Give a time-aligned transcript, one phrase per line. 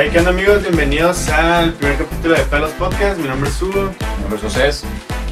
[0.00, 0.62] Hey, ¿qué onda amigos?
[0.62, 3.18] Bienvenidos al primer capítulo de Pelos Podcast.
[3.18, 3.92] Mi nombre es Hugo.
[4.16, 4.86] Mi nombre es José.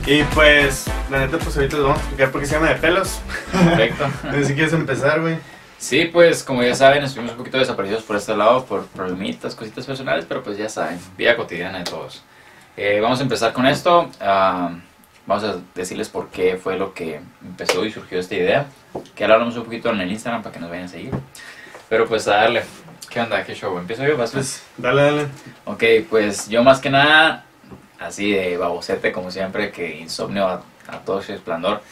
[0.08, 2.74] Y pues, la neta, pues ahorita les vamos a explicar por qué se llama de
[2.74, 3.20] pelos.
[3.52, 4.08] Perfecto.
[4.24, 5.38] no sé si quieres empezar, güey.
[5.78, 9.86] Sí, pues como ya saben, estuvimos un poquito desaparecidos por este lado, por problemitas, cositas
[9.86, 12.24] personales, pero pues ya saben, vida cotidiana de todos.
[12.76, 14.10] Eh, vamos a empezar con esto.
[14.20, 14.72] ah,
[15.26, 18.66] vamos a decirles por qué fue lo que empezó y surgió esta idea.
[19.14, 21.12] Que ahora hablamos un poquito en el Instagram para que nos vayan a seguir.
[21.88, 22.64] Pero pues a darle.
[23.10, 23.44] ¿Qué onda?
[23.44, 23.78] ¿Qué show?
[23.78, 24.16] ¿Empiezo yo?
[24.16, 24.32] ¿Vas?
[24.32, 25.26] Pues, dale, dale.
[25.64, 27.44] Ok, pues yo más que nada,
[27.98, 31.82] así de babocete como siempre, que insomnio a, a todo su esplendor.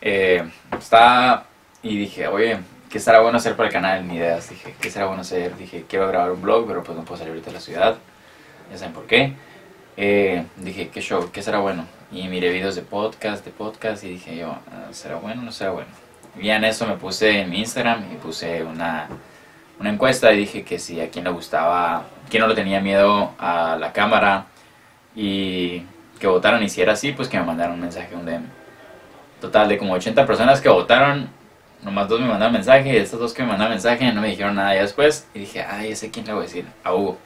[0.00, 1.46] Eh, estaba
[1.82, 4.06] y dije, oye, ¿qué será bueno hacer para el canal?
[4.06, 4.50] Ni ideas.
[4.50, 5.56] Dije, ¿qué será bueno hacer?
[5.56, 7.96] Dije, quiero grabar un blog, pero pues no puedo salir ahorita de la ciudad.
[8.70, 9.34] Ya saben por qué.
[9.96, 11.30] Eh, dije, ¿qué show?
[11.32, 11.86] ¿Qué será bueno?
[12.12, 15.52] Y miré videos de podcast, de podcast, y dije yo, ah, ¿será bueno o no
[15.52, 15.90] será bueno?
[16.40, 19.08] Y en eso me puse en mi Instagram y puse una,
[19.80, 23.32] una encuesta y dije que si a quien le gustaba, quien no le tenía miedo
[23.38, 24.46] a la cámara
[25.16, 25.82] y
[26.20, 28.44] que votaran y si era así, pues que me mandaron un mensaje, un DM.
[29.40, 31.30] Total, de como 80 personas que votaron,
[31.82, 34.28] nomás dos me mandaron mensaje y de estos dos que me mandaron mensaje no me
[34.28, 35.26] dijeron nada ya después.
[35.34, 37.18] Y dije, ay, ese quién le voy a decir, a Hugo.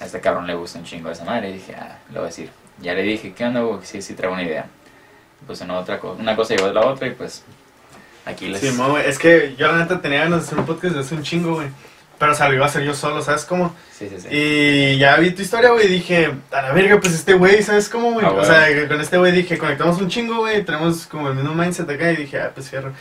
[0.00, 2.24] A este cabrón le gusta un chingo a esa madre y dije, ah, le voy
[2.24, 2.50] a decir.
[2.80, 3.80] Ya le dije, ¿qué onda, Hugo?
[3.82, 4.66] Sí, sí, traigo una idea.
[5.44, 7.44] Pues en otra cosa, una cosa llevó a la otra y pues
[8.24, 8.60] aquí les...
[8.60, 8.96] Sí, mo.
[8.96, 11.54] Es que yo la neta tenía ganas de hacer un podcast desde hace un chingo,
[11.54, 11.68] güey.
[12.20, 13.74] Pero o sea, lo iba a hacer yo solo, ¿sabes cómo?
[13.98, 14.20] sí, sí.
[14.20, 14.28] sí.
[14.30, 17.88] Y ya vi tu historia, güey, y dije, a la verga, pues este güey, ¿sabes
[17.88, 18.24] cómo, güey?
[18.26, 18.46] Ah, o bueno.
[18.46, 22.12] sea, con este güey dije, conectamos un chingo, güey, tenemos como el mismo mindset acá,
[22.12, 22.92] y dije, ah, pues fierro.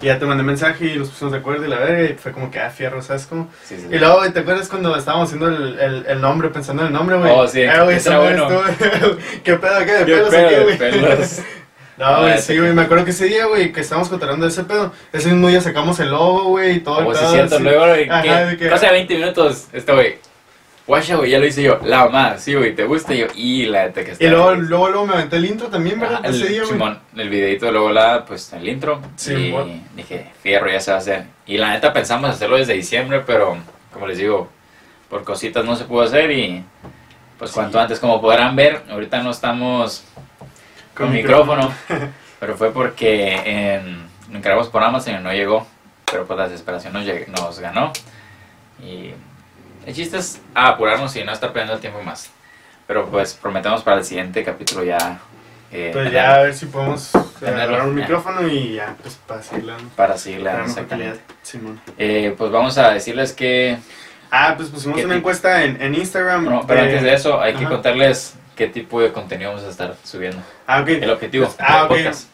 [0.00, 2.30] Y ya te mandé mensaje y nos pusimos de acuerdo y la verga, y fue
[2.30, 3.50] como que, ah, fierro, ¿sabes cómo?
[3.64, 3.88] Sí, sí.
[3.90, 7.16] Y luego, ¿te acuerdas cuando estábamos haciendo el, el, el nombre, pensando en el nombre,
[7.16, 7.32] güey?
[7.34, 10.78] Oh, sí, Ah, güey, madre estuvo- ¿Qué pedo acá de Qué pelos pedo aquí, güey?
[11.98, 14.46] No, Ah, güey, ese sí, güey, me acuerdo que ese día, güey, que estábamos contando
[14.46, 17.64] ese pedo, ese mismo día sacamos el logo, güey, y todo Como el siente así.
[17.64, 20.14] luego Ajá, que, de que- cosa de 20 minutos, este güey,
[20.86, 23.14] guacha, güey, ya lo hice yo, la mamá, sí, güey, ¿te gusta?
[23.14, 24.24] Y yo, y la neta que está.
[24.24, 26.20] Y luego, luego, luego me aventé el intro también, ¿verdad?
[26.24, 26.72] Ese el, día, güey.
[26.72, 29.72] Simón, el videito luego la, pues, el intro, Sí, y bueno.
[29.96, 31.24] dije, fierro, ya se va a hacer.
[31.46, 33.56] Y la neta pensamos hacerlo desde diciembre, pero,
[33.92, 34.48] como les digo,
[35.10, 36.64] por cositas no se pudo hacer y,
[37.38, 37.54] pues, Sí.
[37.56, 40.04] cuanto antes, como podrán ver, ahorita no estamos
[40.98, 41.72] con micrófono,
[42.40, 43.34] pero fue porque
[43.74, 45.66] en, encargamos por Amazon y no llegó,
[46.10, 47.92] pero pues la desesperación nos, nos ganó.
[48.82, 49.12] Y
[49.86, 52.30] el chiste es apurarnos y no estar perdiendo el tiempo más.
[52.86, 55.18] Pero pues prometemos para el siguiente capítulo ya...
[55.70, 58.02] eh, Pues ya a ver si podemos eh, agarrar un ya.
[58.02, 59.88] micrófono y ya, pues para seguirle dando.
[59.90, 60.60] Para calidad.
[60.62, 61.20] exactamente.
[61.42, 61.80] Simón.
[61.98, 63.76] Eh, pues vamos a decirles que...
[64.30, 66.44] Ah, pues pusimos ¿Qué una encuesta en, en Instagram.
[66.44, 67.70] Bueno, pero antes de eso hay que Ajá.
[67.70, 70.42] contarles qué tipo de contenido vamos a estar subiendo.
[70.66, 70.84] Ah.
[70.86, 72.28] El objetivo Pues, ah, del podcast.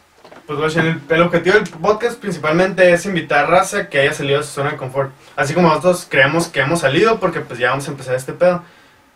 [0.47, 4.51] Pues el, el objetivo del podcast principalmente es invitar raza que haya salido de su
[4.53, 5.11] zona de confort.
[5.35, 8.63] Así como nosotros creemos que hemos salido porque pues ya vamos a empezar este pedo.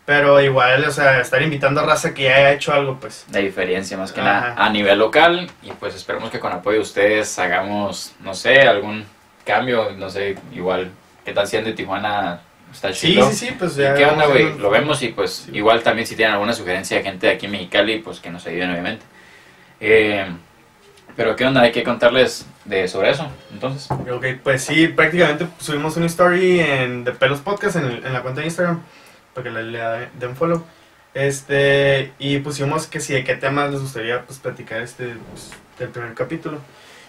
[0.06, 3.26] Pero igual, o sea, estar invitando a raza que ya haya hecho algo, pues.
[3.32, 4.32] La diferencia más que Ajá.
[4.32, 8.62] nada a nivel local y pues esperemos que con apoyo de ustedes hagamos, no sé,
[8.62, 9.04] algún
[9.44, 10.90] cambio, no sé, igual,
[11.24, 12.40] ¿qué tal siendo de Tijuana?
[12.72, 13.28] Está Sí, chido.
[13.30, 13.94] sí, sí, pues ¿Y ya.
[13.94, 14.56] qué onda, güey?
[14.58, 15.50] Lo vemos y pues Sí.
[15.54, 18.46] igual también si tienen alguna sugerencia de gente de aquí en Mexicali, pues que nos
[18.46, 19.04] ayuden obviamente.
[19.80, 20.26] Eh,
[21.16, 23.90] pero qué onda, hay que contarles de sobre eso, entonces.
[23.90, 28.22] Ok, pues sí, prácticamente subimos una story en The Pelos Podcast en, el- en la
[28.22, 28.80] cuenta de Instagram
[29.34, 29.80] para que le, le
[30.18, 30.64] den follow.
[31.12, 35.88] Este, y pusimos que si de qué temas les gustaría pues platicar este pues, del
[35.88, 36.58] primer capítulo.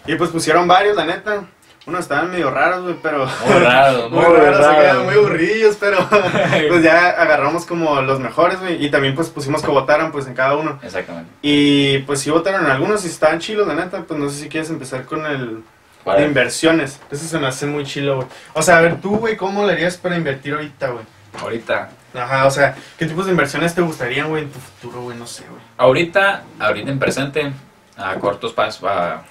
[0.06, 1.44] Y pues pusieron varios, la neta.
[1.84, 5.98] Unos estaban medio raros, güey, pero Muy raro, muy raros, se quedan muy aburridos, pero
[6.68, 10.34] pues ya agarramos como los mejores, güey, y también pues pusimos que votaran pues en
[10.34, 10.78] cada uno.
[10.82, 11.30] Exactamente.
[11.42, 14.48] Y pues sí votaron en algunos y estaban chilos, la neta, pues no sé si
[14.48, 15.64] quieres empezar con el
[16.04, 16.28] ¿Cuál de es?
[16.28, 17.00] inversiones.
[17.10, 18.28] Eso se me hace muy chilo, güey.
[18.52, 21.04] O sea, a ver, tú, güey, ¿cómo le harías para invertir ahorita, güey?
[21.40, 25.16] Ahorita, Ajá, o sea, ¿qué tipos de inversiones te gustarían, güey, en tu futuro, güey?
[25.16, 25.62] No sé, güey.
[25.78, 27.52] ahorita, ahorita en presente,
[27.96, 29.22] a cortos pasos, a,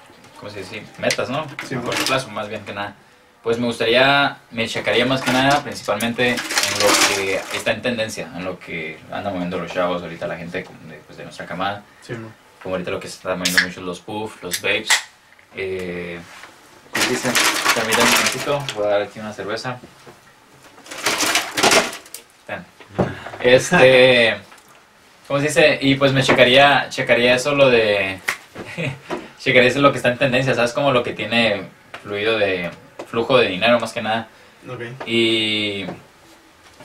[0.41, 0.81] ¿cómo se dice?
[0.97, 1.45] Metas, ¿no?
[1.67, 2.95] Sí, a corto plazo, más bien que nada.
[3.43, 8.27] Pues me gustaría, me checaría más que nada, principalmente en lo que está en tendencia,
[8.35, 10.65] en lo que andan moviendo los chavos, ahorita la gente
[11.05, 12.31] pues, de nuestra camada, Sí, no.
[12.61, 14.89] como ahorita lo que se está moviendo mucho los puff, los babes.
[15.55, 16.19] Eh,
[16.91, 17.31] ¿Cómo dicen?
[17.75, 19.79] Permítanme un momentito, voy a dar aquí una cerveza.
[22.47, 22.65] Ten.
[23.41, 24.37] Este,
[25.27, 25.77] ¿cómo se dice?
[25.81, 28.19] Y pues me checaría, checaría eso lo de,
[29.41, 30.73] checaría eso lo que está en tendencia, ¿sabes?
[30.73, 31.63] Como lo que tiene
[32.03, 32.69] fluido de,
[33.07, 34.27] flujo de dinero más que nada.
[34.69, 34.81] Ok.
[35.07, 35.85] Y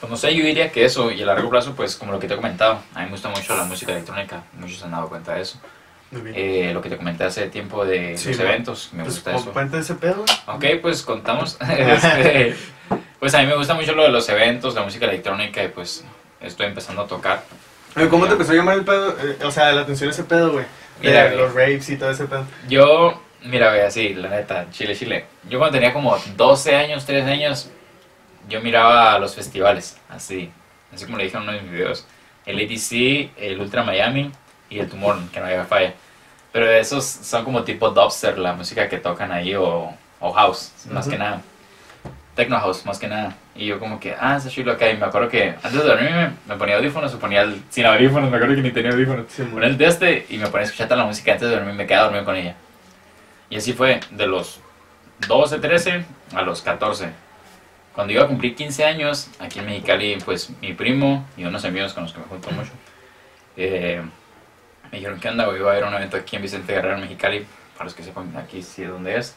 [0.00, 2.26] pues no sé, yo diría que eso, y a largo plazo, pues como lo que
[2.28, 5.08] te he comentado, a mí me gusta mucho la música electrónica, muchos se han dado
[5.08, 5.60] cuenta de eso.
[6.34, 8.52] Eh, lo que te comenté hace tiempo de Sí, los bueno.
[8.52, 9.52] eventos, me pues, gusta ¿cu- eso.
[9.52, 10.24] cuenta ese pedo.
[10.46, 11.58] Ok, pues contamos.
[11.68, 12.56] Este,
[13.18, 16.04] Pues a mí me gusta mucho lo de los eventos, la música electrónica y pues
[16.40, 17.42] estoy empezando a tocar.
[18.10, 19.16] ¿Cómo te empezó a llamar el pedo?
[19.18, 20.66] eh, o sea, la atención ese pedo, güey.
[21.02, 22.46] Mira, los raves y todo ese pedo.
[22.69, 25.26] Yo, mira, ve así, la neta, Chile, Chile.
[25.48, 27.70] Yo cuando tenía como 12 años, 13 años,
[28.48, 30.50] yo miraba los festivales, así,
[30.94, 32.06] así como le dije en uno de mis videos.
[32.44, 34.31] El ADC, el Ultra Miami
[34.70, 35.94] y el Tomorrow, que no había falla.
[36.52, 41.08] Pero esos son como tipo dubstep, la música que tocan ahí, o, o house, más
[41.08, 41.42] que nada.
[42.36, 43.34] Techno house, más que nada.
[43.54, 44.90] Y yo como que, ah, está chido acá.
[44.90, 48.30] Y me acuerdo que antes de dormirme me ponía audífonos o ponía el, sin audífonos,
[48.30, 49.24] me acuerdo que ni tenía audífonos.
[49.28, 49.42] Sí.
[49.42, 51.74] Ponía el de este y me ponía a escuchar toda la música antes de dormir,
[51.74, 52.54] me quedaba dormido con ella.
[53.48, 54.60] Y así fue, de los
[55.26, 56.04] 12, 13
[56.34, 57.08] a los 14.
[57.94, 61.94] Cuando iba a cumplir 15 años, aquí en Mexicali, pues mi primo y unos amigos
[61.94, 62.70] con los que me junto mucho,
[63.56, 64.02] eh,
[64.92, 65.58] me dijeron, ¿qué onda, güey?
[65.58, 68.36] Iba a haber un evento aquí en Vicente Guerrero, en Mexicali, para los que sepan
[68.36, 69.34] aquí sí es donde es.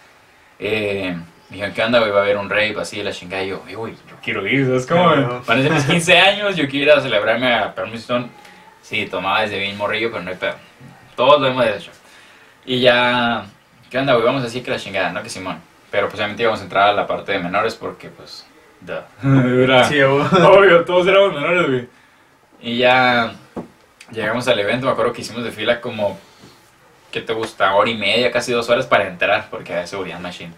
[0.60, 1.16] Eh,
[1.50, 2.12] me dijeron, ¿qué onda, güey?
[2.12, 3.44] Va a haber un rave así, la chingada.
[3.44, 5.06] Y yo, "Ay, güey, yo quiero ir, ¿sabes cómo?
[5.13, 5.44] Claro.
[5.48, 8.30] Van a ser mis 15 años, yo quiero ir a celebrarme a Permiston.
[8.81, 10.56] Sí, tomaba desde bien morrillo, pero no hay pedo.
[11.16, 11.92] Todos lo hemos hecho.
[12.66, 13.46] Y ya,
[13.90, 14.25] ¿qué onda, güey?
[14.25, 15.22] Vamos así que la chingada, ¿no?
[15.24, 15.60] Que Simón.
[15.92, 18.45] Pero pues obviamente íbamos a entrar a la parte de menores porque, pues,
[18.81, 19.02] duh.
[19.63, 20.00] Era- Sí.
[20.02, 21.88] Obvio, todos éramos menores, güey.
[22.62, 23.34] Y ya
[24.12, 26.19] llegamos al evento, me acuerdo que hicimos de fila como,
[27.12, 27.74] ¿qué te gusta?
[27.74, 30.54] Hora y media, casi dos horas para entrar, porque había seguridad machine.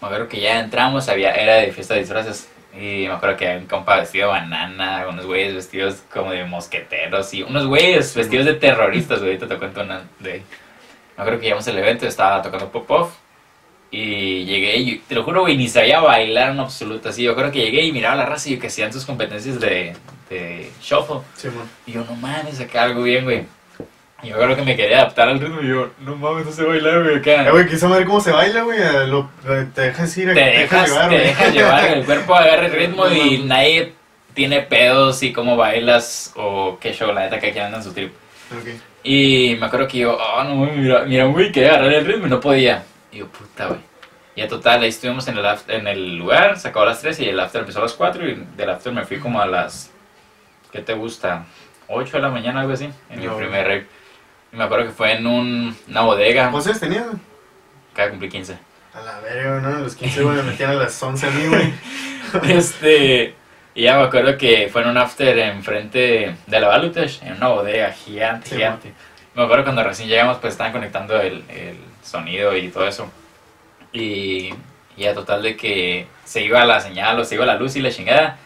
[0.00, 2.48] Me acuerdo que ya entramos, había, era de fiesta de disfraces.
[2.74, 6.44] Y me acuerdo que había un compa vestido de banana, unos güeyes vestidos como de
[6.44, 9.30] mosqueteros y unos güeyes vestidos de terroristas, güey.
[9.30, 10.42] Ahorita te cuento una de...
[11.16, 13.14] Me acuerdo que llegamos al evento, estaba tocando pop-off.
[13.90, 17.08] Y llegué, y te lo juro, güey, ni sabía bailar en absoluto.
[17.08, 19.58] Así, yo creo que llegué y miraba la raza y yo que hacían sus competencias
[19.58, 19.96] de,
[20.28, 21.20] de shuffle.
[21.34, 21.48] Sí.
[21.86, 23.44] Y yo, no mames, acá algo bien, güey.
[24.26, 26.64] Y yo creo que me quería adaptar al ritmo y yo, no mames, no sé
[26.64, 27.46] bailar, güey, acá.
[27.46, 28.78] Eh, güey, quiso ver cómo se baila, güey.
[29.08, 29.30] lo-
[29.72, 33.04] Te dejas ir, te te dejas, llevar, te dejas llevar, el cuerpo agarra el ritmo
[33.06, 33.92] No y nadie
[34.34, 38.12] tiene pedos y cómo bailas o qué show, la neta que aquí andan su trip.
[39.04, 42.30] Y me acuerdo que yo, oh, no, mira, mira, güey, quería agarrar el ritmo y
[42.30, 42.82] no podía.
[43.12, 43.80] Y yo, puta, güey.
[44.34, 47.00] Y a total, ahí estuvimos en el, aft- en el lugar, se acabó a las
[47.00, 49.46] 3 y el after empezó a las 4 y del after me fui como a
[49.46, 49.90] las,
[50.72, 51.44] ¿qué te gusta?
[51.88, 53.86] 8 de la mañana, algo así, en mi primer rave.
[54.56, 57.04] Me acuerdo que fue en un, una bodega, ¿Cuántos años tenías,
[57.92, 58.56] acá cumplí 15.
[58.94, 59.68] A la verga, ¿no?
[59.68, 61.74] A los 15, güey, me metían a las 11 a mí, güey.
[62.56, 63.34] este,
[63.74, 67.48] y ya me acuerdo que fue en un after enfrente de la Balutesh, en una
[67.48, 68.94] bodega gigante, Sí, gigante.
[69.34, 73.10] Me acuerdo cuando recién llegamos, pues estaban conectando el, el sonido y todo eso.
[73.92, 74.54] Y,
[74.96, 77.82] y a total de que se iba la señal o se iba la luz y
[77.82, 78.38] la chingada.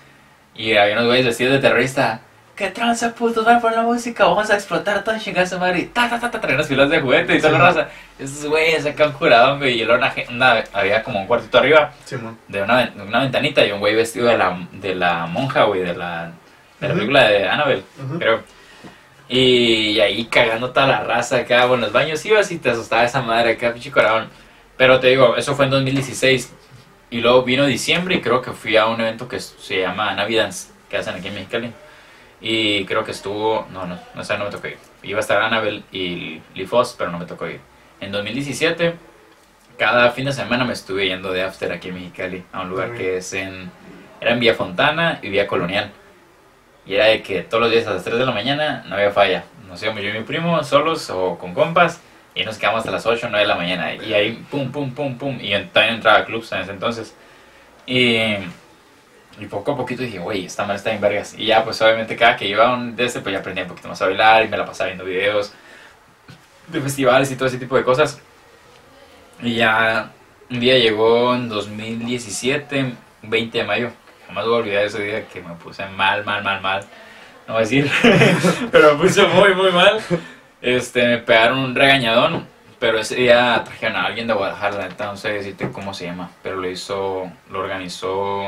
[0.57, 2.23] Y había unos güeyes vestidos de terrorista.
[2.61, 3.43] ¿Qué tranza, putos?
[3.47, 5.79] Van a poner la música, vamos a explotar toda chingada esa madre.
[5.79, 7.89] Y ta, ta, ta, ta, traían las filas de juguete y toda la raza.
[8.19, 9.81] Esos güeyes acá un curado, güey.
[9.81, 12.17] Y luego una, una- había como un cuartito arriba Sí,
[12.49, 15.81] de una, ven- una ventanita y un güey vestido de la, de la monja, güey,
[15.81, 16.33] de la,
[16.81, 16.95] de la Ujú.
[16.97, 18.19] película de Annabelle, Ujú.
[18.19, 18.43] creo.
[19.27, 23.23] Y, ahí cagando toda la raza acá, bueno, los baños ibas y te asustaba esa
[23.23, 24.29] madre acá, pinche corazón.
[24.77, 26.53] Pero te digo, eso fue en 2016.
[27.09, 30.69] Y luego vino diciembre y creo que fui a un evento que se llama Navidance,
[30.91, 31.73] que hacen aquí en Mexicali.
[32.41, 34.79] Y creo que estuvo, no, no, no sé, no me tocó ir.
[35.03, 37.61] Iba a estar Annabelle y Lee Foss, pero no me tocó ir.
[38.01, 38.95] En 2017,
[39.77, 42.95] cada fin de semana me estuve yendo de after aquí en Mexicali, a un lugar
[42.95, 43.71] que es en,
[44.21, 45.91] era en Vía Fontana y Vía Colonial.
[46.87, 49.11] Y era de que todos los días a las 3 de la mañana no había
[49.11, 49.45] falla.
[49.69, 52.01] Nos íbamos yo y mi primo solos o con compas
[52.35, 53.95] y nos quedamos hasta las 8 o 9 de la mañana.
[53.95, 55.39] Y ahí pum, pum, pum, pum.
[55.41, 57.15] Y yo también entraba a clubs en ese entonces.
[57.87, 58.35] Y,
[59.41, 61.35] y poco a poquito dije, güey, esta madre está en vergas.
[61.37, 63.69] Y ya, pues obviamente cada que iba a un de ese, pues ya aprendí un
[63.69, 65.53] poquito más a bailar y me la pasaba viendo videos
[66.69, 68.21] de festivales y todo ese tipo de cosas.
[69.43, 70.11] Y ya
[70.51, 72.93] un día llegó en 2017,
[73.23, 73.91] 20 de mayo.
[74.27, 76.85] Jamás voy a olvidar ese día que me puse mal, mal, mal, mal.
[77.49, 77.91] No voy a decir,
[78.71, 80.01] pero me puse muy, muy mal.
[80.61, 82.47] Este, me pegaron un regañadón,
[82.79, 86.05] pero ese día trajeron a alguien de Guadalajara, la neta, no sé decirte cómo se
[86.05, 88.45] llama, pero lo hizo, lo organizó,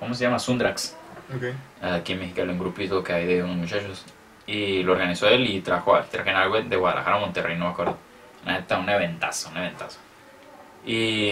[0.00, 0.40] ¿cómo se llama?
[0.40, 0.96] Sundrax
[1.36, 1.44] Ok.
[1.80, 4.04] aquí en México, un grupito que hay de unos muchachos.
[4.46, 7.96] Y lo organizó él y trajo, trajeron algo de Guadalajara a Monterrey, no me acuerdo.
[8.44, 9.98] Neta, un eventazo, un eventazo.
[10.84, 11.28] Y,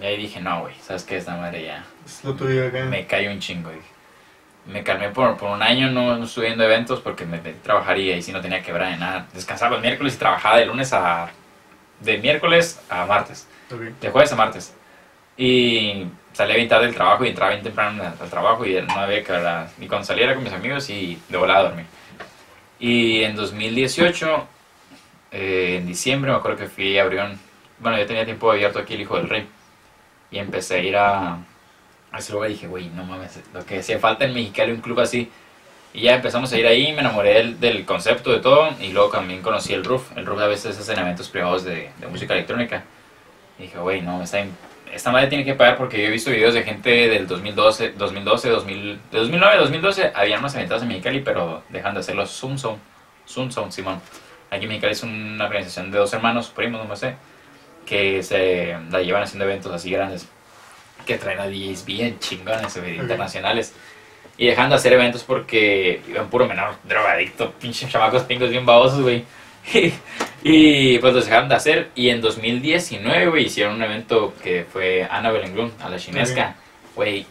[0.00, 1.16] y ahí dije, no, güey, ¿sabes qué?
[1.18, 2.84] Esta madre ya Es lo tuyo acá.
[2.86, 3.70] me cayó un chingo.
[3.70, 3.82] dije.
[4.66, 7.62] Me calmé por, por un año, no, no estuve viendo eventos porque me metí a
[7.62, 9.26] trabajar y sí no tenía quebrar de nada.
[9.32, 11.30] Descansaba los miércoles y trabajaba de lunes a...
[12.00, 13.46] de miércoles a martes.
[13.72, 13.80] Ok.
[14.00, 14.74] De jueves a martes.
[15.36, 16.06] Y
[16.38, 19.32] salía bien tarde del trabajo y entraba bien temprano al trabajo y no había que
[19.32, 19.70] hablar.
[19.80, 21.86] Y cuando saliera con mis amigos y de volada a dormir.
[22.78, 24.46] Y en 2018,
[25.32, 27.40] eh, en diciembre, me acuerdo que fui a Abrión.
[27.80, 29.48] Bueno, yo tenía tiempo abierto aquí el Hijo del Rey.
[30.30, 31.38] Y empecé a ir a,
[32.12, 35.28] Así luego dije, güey, no mames, lo que hacía falta en Mexicali un club así.
[35.92, 39.10] Y ya empezamos a ir ahí, me enamoré del, del concepto de todo y luego
[39.10, 40.16] también conocí el RUF.
[40.16, 42.84] El RUF a veces hacen eventos privados de, de música electrónica.
[43.58, 44.38] Y dije, güey, no, esta,
[44.92, 48.48] esta madre tiene que pagar porque yo he visto videos de gente del 2012, 2012,
[48.50, 50.12] 2000, de 2009, 2012.
[50.14, 52.78] Habían más eventos en Mexicali, pero dejan de hacerlo Zoom Zone.
[53.28, 54.00] Zoom Zone, Simón.
[54.50, 57.16] Aquí en Mexicali es una organización de dos hermanos, primos, no sé,
[57.86, 60.28] que se la llevan haciendo eventos así grandes.
[61.06, 63.02] Que traen a DJs bien chingones, güey, Ok.
[63.02, 63.74] internacionales.
[64.36, 69.00] Y dejando de hacer eventos porque iban puro menor drogadicto, pinches chamacos pingos bien babosos,
[69.02, 69.24] güey.
[70.42, 71.90] y pues los dejaron de hacer.
[71.94, 76.56] Y en 2019, güey, hicieron un evento que fue Annabelle Bloom, a la chinesca.
[76.94, 77.26] Güey,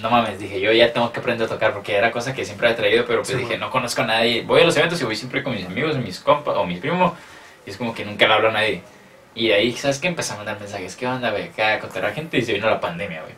[0.00, 2.68] no mames, dije yo ya tengo que aprender a tocar porque era cosa que siempre
[2.68, 3.66] había traído, pero pues Sí, dije, bueno.
[3.66, 4.42] no conozco a nadie.
[4.42, 7.12] Voy a los eventos y voy siempre con mis amigos, mis compas o mis primos.
[7.66, 8.82] Y es como que nunca le hablo a nadie.
[9.34, 10.08] Y de ahí, ¿sabes qué?
[10.08, 10.96] Empezamos a mandar mensajes.
[10.96, 11.44] ¿Qué onda, güey?
[11.44, 13.34] Acá la gente y se vino la pandemia, güey.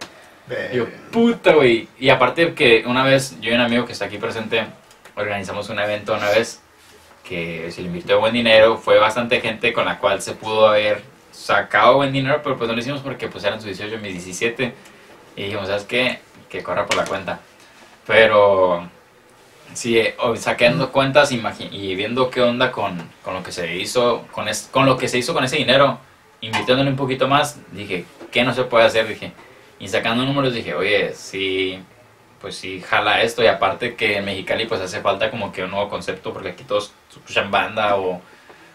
[0.72, 1.88] Yo, puta, güey.
[1.98, 4.64] Y aparte que una vez, yo y un amigo que está aquí presente,
[5.16, 6.60] organizamos un evento una vez
[7.28, 8.76] que se le invirtió buen dinero.
[8.78, 12.74] Fue bastante gente con la cual se pudo haber sacado buen dinero, pero pues no
[12.74, 14.74] lo hicimos porque pues eran sus 18 mis 17.
[15.36, 16.18] Y dijimos, ¿sabes qué?
[16.48, 17.40] Que corra por la cuenta.
[18.06, 18.88] Pero
[19.74, 24.48] sí, eh, sacando cuentas y viendo qué onda con, con lo que se hizo, con,
[24.48, 25.98] es- con lo que se hizo con ese dinero,
[26.40, 29.06] invirtiéndole un poquito más, dije, ¿qué no se puede hacer?
[29.06, 29.32] Dije,
[29.78, 31.78] y sacando números dije, oye, sí,
[32.40, 33.42] pues sí, jala esto.
[33.42, 36.64] Y aparte que en Mexicali pues hace falta como que un nuevo concepto porque aquí
[36.64, 38.20] todos escuchan banda o,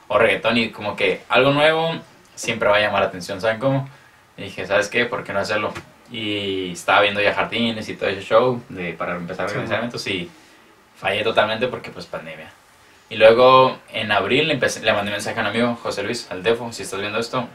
[0.08, 1.91] o reggaetón y como que algo nuevo
[2.36, 3.89] siempre va a llamar la atención, ¿saben cómo?
[4.38, 5.05] Y dije, ¿sabes qué?
[5.05, 5.74] ¿Por qué no hacerlo?
[6.12, 10.05] Y estaba viendo ya jardines y todo ese show de, para empezar a organizar eventos
[10.08, 10.29] y
[10.96, 12.51] fallé totalmente porque pues pandemia.
[13.10, 16.27] Y luego en abril le, empecé, le mandé un mensaje a un amigo, José Luis,
[16.32, 17.48] al Defo, si estás viendo esto.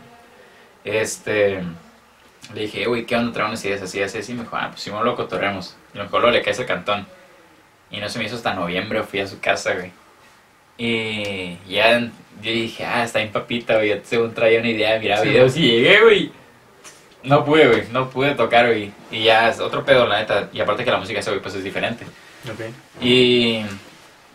[0.85, 1.62] Este,
[2.55, 3.33] le dije, güey, ¿qué onda?
[3.33, 4.35] Trae unas ideas así, así, así.
[4.35, 5.77] Me dijo, ah, pues si no lo cotorremos.
[5.99, 7.07] Me dijo, "Luego le caes el cantón.
[7.90, 9.90] Y no se me hizo hasta noviembre, fui a su casa, güey.
[10.76, 13.88] Y ya yo dije, ah, está bien papita, güey.
[13.88, 16.33] Ya según traía una idea, miraba Sí, videos y llegué, güey.
[17.25, 18.93] No pude, güey, no pude tocar, güey.
[19.11, 20.49] Y ya es otro pedo, la neta.
[20.52, 22.05] Y aparte que la música ese, güey, pues es diferente.
[22.49, 22.61] Ok.
[23.02, 23.62] Y,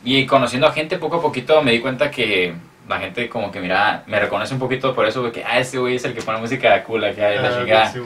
[0.04, 2.54] y conociendo a gente poco a poquito me di cuenta que
[2.90, 5.78] la gente como que mira, me reconoce un poquito por eso, güey, que, ah, este
[5.78, 7.92] güey es el que pone música cool acá, y la Ah, chingada.
[7.94, 8.00] sí.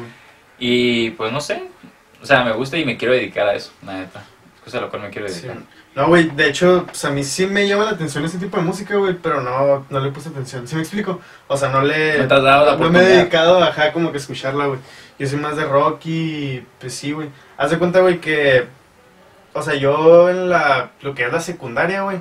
[0.59, 1.63] Y pues no sé,
[2.27, 4.23] sea, me gusta y me quiero dedicar a eso, la neta.
[4.57, 5.41] Es cosa a lo cual me quiero Sí.
[5.41, 5.57] dedicar.
[5.95, 8.63] No, güey, de hecho, pues a mí sí me llama la atención ese tipo de
[8.63, 10.67] música, güey, pero no, no le puse atención.
[10.67, 11.19] ¿Sí me explico?
[11.47, 12.19] O sea, no le...
[12.19, 14.79] No te has dado la no me he dedicado, ajá, como que a escucharla, güey.
[15.17, 17.29] Yo soy más de rock y, pues sí, güey.
[17.57, 18.67] Haz de cuenta, güey, que...
[19.53, 20.91] O sea, yo en la...
[21.01, 22.19] Lo que es la secundaria, güey,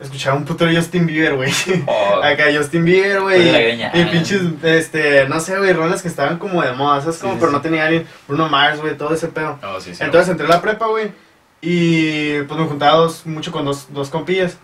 [0.00, 1.50] escuchaba un puto de Justin Bieber, güey.
[1.86, 3.80] Oh, Acá Justin Bieber, güey.
[3.82, 7.18] Y pinches, este, no sé, güey, rolas que estaban como de moda, ¿sabes?
[7.18, 7.56] Como, sí, pero sí.
[7.56, 8.06] no tenía alguien.
[8.28, 9.58] Bruno Mars, güey, todo ese pedo.
[9.62, 11.12] oh, sí, Entonces entré a la prepa, güey.
[11.62, 14.56] Y pues me juntaba dos- mucho con dos, dos compillas.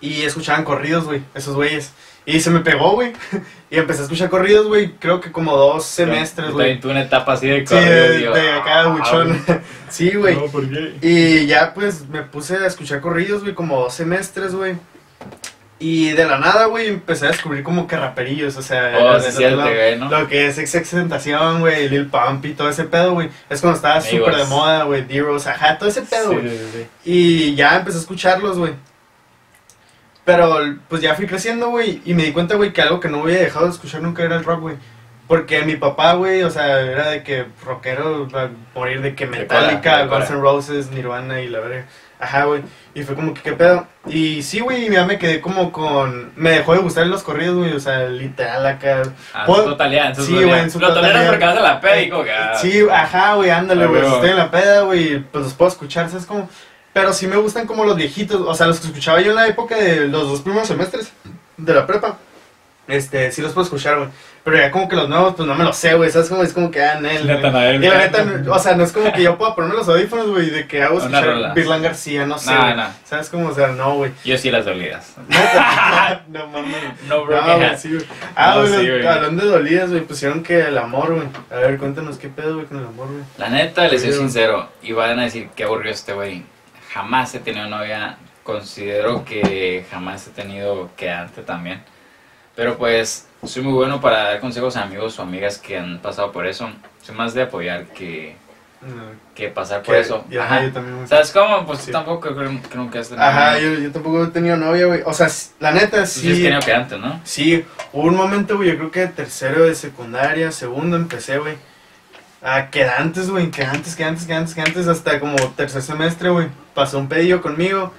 [0.00, 1.92] Y escuchaban corridos, güey, esos güeyes.
[2.30, 3.12] Y se me pegó, güey.
[3.72, 6.80] Y empecé a escuchar corridos, güey, creo que como dos semestres, güey.
[6.80, 9.44] tuve una etapa así de Sí, de, digo, de acá, ah, buchón.
[9.88, 10.34] sí, güey.
[10.34, 10.94] No, ¿por qué?
[11.00, 14.74] Y ya pues me puse a escuchar corridos, güey, como dos semestres, güey.
[15.78, 19.44] Y de la nada, güey, empecé a descubrir como que raperillos, o sea, Oh, sí,
[19.44, 20.10] güey, ¿no?
[20.10, 23.30] lo que es Ex Tentación, güey, Lil Pump y todo ese pedo, güey.
[23.48, 26.50] Es cuando estaba súper de moda, güey, D-Rose, ajá, todo ese pedo, Sí, güey.
[26.50, 26.86] sí, sí.
[27.04, 28.74] Y ya empecé a escucharlos, güey.
[30.30, 33.22] Pero pues ya fui creciendo, güey, y me di cuenta, güey, que algo que no
[33.22, 34.76] había dejado de escuchar nunca era el rock, güey.
[35.26, 39.26] Porque mi papá, güey, o sea, era de que rockero, va a morir de que
[39.26, 40.18] De Metallica, cola, de cola.
[40.20, 41.86] Guns N' Roses, Nirvana y la verga.
[42.18, 42.62] Ajá, güey.
[42.94, 43.86] Y fue como que, ¿qué pedo?
[44.06, 46.32] Y sí, güey, ya me quedé como con...
[46.36, 49.02] Me dejó de gustar los corridos, güey, o sea, literal acá.
[49.32, 50.50] Ah, su totalidad, en su Sí, totalidad.
[50.50, 52.32] güey, en su Lo toleras porque vas a la peda y como que...
[52.32, 54.02] ah, Sí, ajá, güey, ándale, Ah, güey.
[54.02, 54.14] huevo.
[54.16, 56.50] Estoy en la peda, güey, pues los puedo escuchar, ¿sabes cómo?
[56.92, 59.46] Pero sí me gustan como los viejitos, o sea, los que escuchaba yo en la
[59.46, 61.12] época de los dos primeros semestres
[61.56, 62.18] de la prepa.
[62.88, 64.08] Este, sí los puedo escuchar, güey.
[64.42, 66.10] Pero ya como que los nuevos, pues no me los sé, güey.
[66.10, 66.42] ¿Sabes cómo?
[66.42, 67.26] Es como que, ah, Nel.
[67.26, 70.28] No, Y la neta, o sea, no es como que yo pueda ponerme los audífonos,
[70.30, 71.52] güey, de que hago escuchar rola.
[71.52, 72.52] Virlan García, no sé.
[72.52, 72.76] No, güey.
[72.76, 72.86] no.
[73.04, 73.48] ¿Sabes cómo?
[73.48, 74.12] O sea, no, güey.
[74.24, 75.14] Yo sí las dolidas.
[76.28, 76.74] No mames.
[77.06, 77.46] No, bro.
[77.46, 78.06] No, güey, sí, güey.
[78.34, 81.28] Ah, güey, hablando de dolidas, güey, pusieron que el amor, güey.
[81.50, 83.22] A ver, cuéntanos qué pedo, güey, con el amor, güey.
[83.36, 84.68] La neta, les soy sincero.
[84.82, 86.44] Y van a decir, qué aburrido este güey.
[86.92, 88.16] Jamás he tenido novia.
[88.42, 91.82] Considero que jamás he tenido quedante también.
[92.56, 96.32] Pero pues, soy muy bueno para dar consejos a amigos o amigas que han pasado
[96.32, 96.68] por eso.
[97.02, 98.34] Soy más de apoyar que,
[99.34, 100.24] que pasar por que- eso.
[100.40, 101.06] ajá, yo también.
[101.06, 101.64] ¿Sabes cómo?
[101.64, 101.92] Pues Sí.
[101.92, 103.62] tampoco creo que nunca has tenido Ajá, novia.
[103.62, 105.02] yo, yo tampoco he tenido novia, güey.
[105.04, 105.28] O sea,
[105.60, 106.42] la neta, Tú sí has sí.
[106.42, 107.20] tenido quedante, ¿no?
[107.24, 111.56] Sí, hubo un momento, güey, yo creo que tercero de secundaria, segundo empecé, güey.
[112.42, 116.48] Ah, quedantes, güey, quedantes, quedantes, quedantes, quedantes, hasta como tercer semestre, güey.
[116.80, 117.92] Pasó un pedillo conmigo,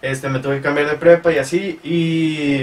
[0.00, 2.60] este, me tuve que cambiar de prepa y así, y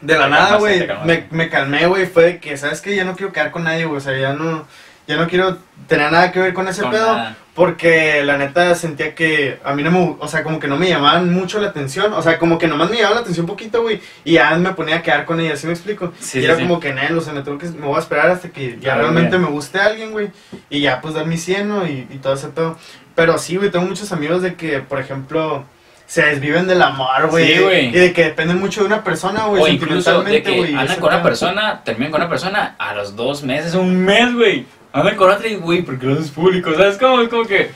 [0.00, 2.94] de la nada, güey, me, me calmé, güey, fue de que, ¿sabes qué?
[2.94, 4.64] Ya no quiero quedar con nadie, güey, o sea, ya no,
[5.08, 7.16] ya no quiero tener nada que ver con ese Con pedo.
[7.16, 7.36] nada.
[7.56, 10.88] Porque la neta sentía que a mí no me, o sea, como que no me
[10.88, 13.82] llamaban mucho la atención, o sea, como que nomás me llamaban la atención un poquito,
[13.82, 16.12] güey, y ya me ponía a quedar con ella, ¿sí me explico?
[16.20, 16.62] Sí, y sí, era sí.
[16.62, 18.92] como que, Nel, o sea, me tengo que, me voy a esperar hasta que ya
[18.94, 20.30] Claro, realmente me guste alguien, güey,
[20.70, 22.78] y ya pues dar mi cieno y, y todo ese pedo.
[23.16, 25.64] Pero sí, güey, tengo muchos amigos de que, por ejemplo,
[26.06, 27.86] se desviven del amor, güey, Sí, güey.
[27.88, 30.72] y de que dependen mucho de una persona, güey, O incluso de que güey.
[30.72, 34.32] y andan con una persona, terminan con una persona, a los dos meses, un mes,
[34.34, 34.66] güey.
[34.92, 36.96] Andan con otra y, güey, porque lo haces público, ¿sabes?
[36.98, 37.70] Como, es como que.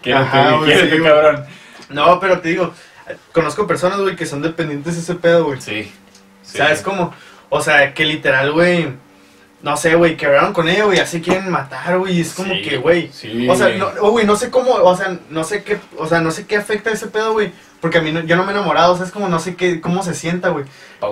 [0.00, 1.44] Quiero Ajá, que, güey, sí, que, cabrón.
[1.88, 2.72] No, pero te digo,
[3.32, 5.60] conozco personas, güey, que son dependientes de ese pedo, güey.
[5.60, 5.90] Sí.
[6.42, 6.58] sí.
[6.58, 7.12] ¿Sabes cómo?
[7.48, 8.88] O sea, que literal, güey.
[9.62, 12.20] No sé, güey, quebraron con ella, güey, así quieren matar, güey.
[12.20, 13.10] Es como Sí, que, güey.
[13.12, 13.48] Sí.
[13.48, 16.20] O sea, no, oh, güey, no sé cómo, o sea, no sé qué, o sea,
[16.20, 17.52] no sé qué afecta ese pedo, güey.
[17.80, 19.54] Porque a mí no- yo no me he enamorado, o sea, es como no sé
[19.54, 20.64] qué, cómo se sienta, güey.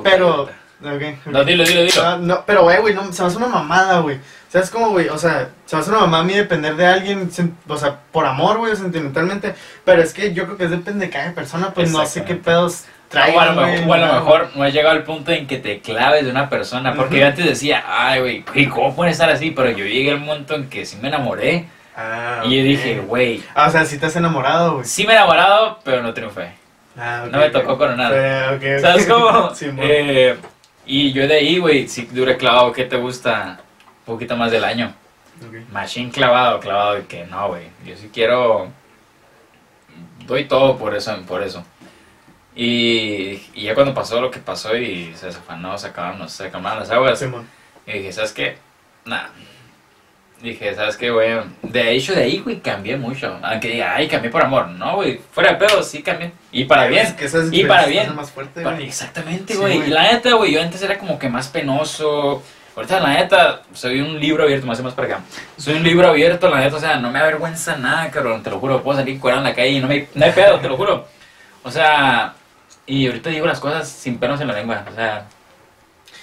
[0.02, 0.46] Pero.
[0.46, 0.52] pauta.
[0.82, 1.26] ok, ok.
[1.32, 2.02] No, dilo, dilo, dilo.
[2.04, 4.18] Ah, no, pero, güey, güey, no, se me hace una mamada, güey.
[4.48, 5.08] ¿Sabes cómo, güey?
[5.10, 7.30] O sea, se me hace una mamada a mí depender de alguien,
[7.68, 9.54] o sea, por amor, güey, sentimentalmente.
[9.84, 12.82] Pero es que yo creo que depende de cada persona, pues no sé qué pedos
[13.10, 13.34] trae.
[13.36, 15.58] o a lo, mejor, o a lo mejor no has llegado al punto en que
[15.58, 16.94] te claves de una persona.
[16.94, 19.50] Porque yo antes decía, ay, güey, güey, ¿cómo puede estar así?
[19.50, 21.66] Pero yo llegué al punto en que sí me enamoré.
[21.96, 24.84] Ah, Y yo dije, güey, Ah, o sea, si te has enamorado, güey.
[24.86, 26.52] sí me he enamorado, pero no triunfé.
[26.96, 28.10] Ah, No me tocó coronar.
[28.12, 28.80] Fue- ok, ok.
[28.80, 29.50] ¿Sabes cómo?
[29.54, 29.82] Sí, mo.
[29.84, 30.36] Eh,
[30.86, 33.58] y yo de ahí, güey, sí duré clavado, ¿qué te gusta?
[34.06, 34.92] Un poquito más del año.
[35.72, 37.64] Machine clavado, clavado, de que no, güey.
[37.84, 38.68] Yo sí quiero.
[40.26, 41.64] Doy todo por eso, por eso.
[42.62, 46.80] Y, y ya cuando pasó lo que pasó y se desafanó, se acabaron, se acabaron
[46.80, 47.18] las aguas.
[47.18, 47.48] Simón.
[47.86, 48.58] Y dije, ¿sabes qué?
[49.06, 49.30] Nada.
[50.42, 51.38] Dije, ¿sabes qué, güey?
[51.62, 53.38] De hecho, de ahí, güey, cambié mucho.
[53.42, 54.68] Aunque diga, ay, cambié por amor.
[54.68, 56.32] No, güey, fuera de pedo, sí cambié.
[56.52, 57.06] Y para bien.
[57.06, 58.14] Es que esas Y para bien.
[58.14, 58.86] más fuerte, Pa- güey.
[58.86, 59.76] Exactamente, Sí, güey.
[59.78, 59.88] güey.
[59.88, 62.42] y la neta, güey, yo antes era como que más penoso.
[62.76, 65.20] Ahorita, la neta, soy un libro abierto, más más para acá.
[65.56, 68.58] Soy un libro abierto, la neta, o sea, no me avergüenza nada, cabrón, te lo
[68.60, 68.82] juro.
[68.82, 71.06] Puedo salir cuerda en la calle y no, me, no hay pedo, te lo juro.
[71.62, 72.34] O sea,
[72.92, 75.26] y ahorita digo las cosas sin pelos en la lengua, o sea,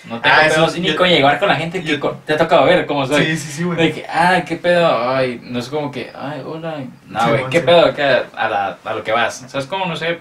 [0.06, 2.66] no tengo Ah, pedos ni con llegar con la gente que yo- te ha tocado
[2.66, 3.26] ver cómo soy.
[3.26, 3.94] Sí, sí, sí, De güey.
[3.94, 6.78] que, ay, qué pedo, ay, no es como que, ay, hola.
[7.08, 7.66] No, Sí, güey, bueno, qué sí.
[7.66, 9.44] pedo, acá, a, la, a lo que vas.
[9.48, 9.86] ¿Sabes cómo?
[9.86, 10.20] No sé,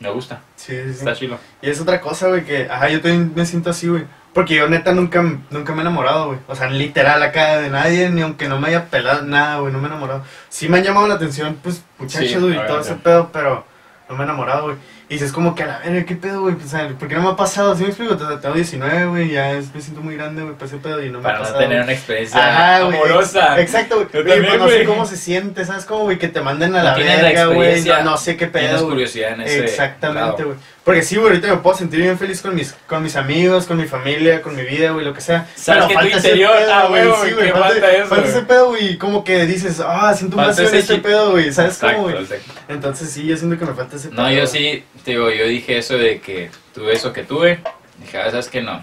[0.00, 0.98] me gusta, Sí, sí, sí.
[0.98, 1.38] está chilo.
[1.60, 4.04] Y es otra cosa, güey, que, ajá, yo también me siento así, güey.
[4.32, 5.20] Porque yo neta nunca,
[5.50, 6.38] nunca me he enamorado, güey.
[6.46, 9.78] O sea, literal acá de nadie, ni aunque no me haya pelado nada, güey, no
[9.80, 10.22] me he enamorado.
[10.48, 13.64] Sí me han llamado la atención, pues, muchachos, Sí, güey, y todo ese pedo, pero
[14.08, 14.76] no me he enamorado, güey.
[15.10, 16.54] Y dices como que a la verga, ¿qué pedo, güey?
[16.54, 17.74] Pues, o sea, ¿por qué no me ha pasado?
[17.74, 18.18] ¿Sí me explico?
[18.18, 21.08] Sea, Tengo 19, güey, ya es- me siento muy grande, güey, para ese pedo y
[21.10, 21.60] no me Para ha no pasado.
[21.60, 21.84] tener güey.
[21.84, 22.96] una experiencia Ajá, güey.
[22.98, 23.52] amorosa.
[23.58, 24.08] ex- Exacto, güey.
[24.12, 24.86] Yo también, pues no sé güey.
[24.86, 25.86] cómo se siente, ¿sabes?
[25.86, 27.58] Como, güey, que te manden a No la tienes la verga, güey.
[27.58, 28.78] experiencia, No, no sé qué Tienes pedo.
[28.80, 28.90] güey.
[28.90, 30.44] curiosidad en ese Exactamente, lado.
[30.44, 30.56] güey.
[30.88, 33.76] Porque sí, güey, ahorita me puedo sentir bien feliz con mis, con mis amigos, con
[33.76, 35.46] mi familia, con mi vida, güey, lo que sea.
[35.54, 38.06] ¿Sabes que tu falta ese interior, pedo, ah, güey, sí, güey, que falta, falta eso,
[38.06, 41.52] falta ese pedo, güey, como que dices, ah, siento vacío en ese este pedo, güey,
[41.52, 42.26] ¿sabes Exacto, cómo, güey?
[42.70, 44.22] Entonces sí, yo siento que me falta ese pedo.
[44.22, 47.60] No, yo sí, te digo, yo dije eso de que tuve eso que tuve.
[47.98, 48.82] Dije, ah, ¿sabes que No.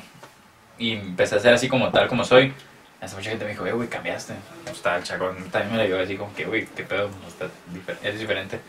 [0.77, 2.53] Y empecé a ser así como tal como soy.
[3.01, 4.33] Hasta mucha gente me dijo, eh, güey, cambiaste.
[4.71, 7.39] O sea, el chacón también me la dio así como que, güey, qué pedo, o
[7.39, 7.47] sea,
[8.03, 8.59] es diferente.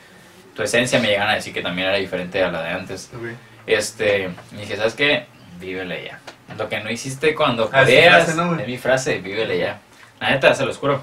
[0.56, 3.10] Tu esencia me llegan a decir que también era diferente a la de antes.
[3.12, 3.34] Güey.
[3.66, 5.26] Este, y dije, ¿sabes qué?
[5.60, 6.20] Vívele ya.
[6.56, 9.78] Lo que no hiciste cuando Ah, podías, ¿no, es mi frase, vívele ya.
[10.20, 11.02] La neta, se los juro.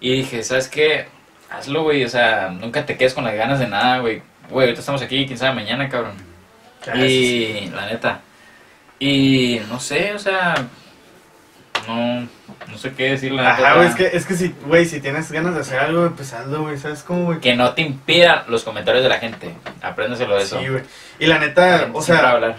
[0.00, 1.06] Y dije, ¿sabes qué?
[1.50, 4.22] Hazlo, güey, o sea, nunca te quedes con las ganas de nada, güey.
[4.48, 6.14] Güey, ahorita estamos aquí, quién sabe mañana, cabrón.
[6.88, 7.64] Ah, sí, sí.
[7.64, 8.20] y la neta.
[8.98, 10.54] Y no sé, o sea,
[11.86, 12.28] no,
[12.68, 13.52] no sé qué decir, la.
[13.52, 16.32] Ajá, güey, es que, es que si, güey, si tienes ganas de hacer algo, pues
[16.32, 17.40] hazlo, güey, ¿sabes cómo, güey?
[17.40, 19.54] Que no te impida los comentarios de la gente.
[19.82, 20.60] Apréndeselo de eso.
[20.60, 20.82] Sí, güey.
[21.18, 22.56] Y la neta, o sea, hablar.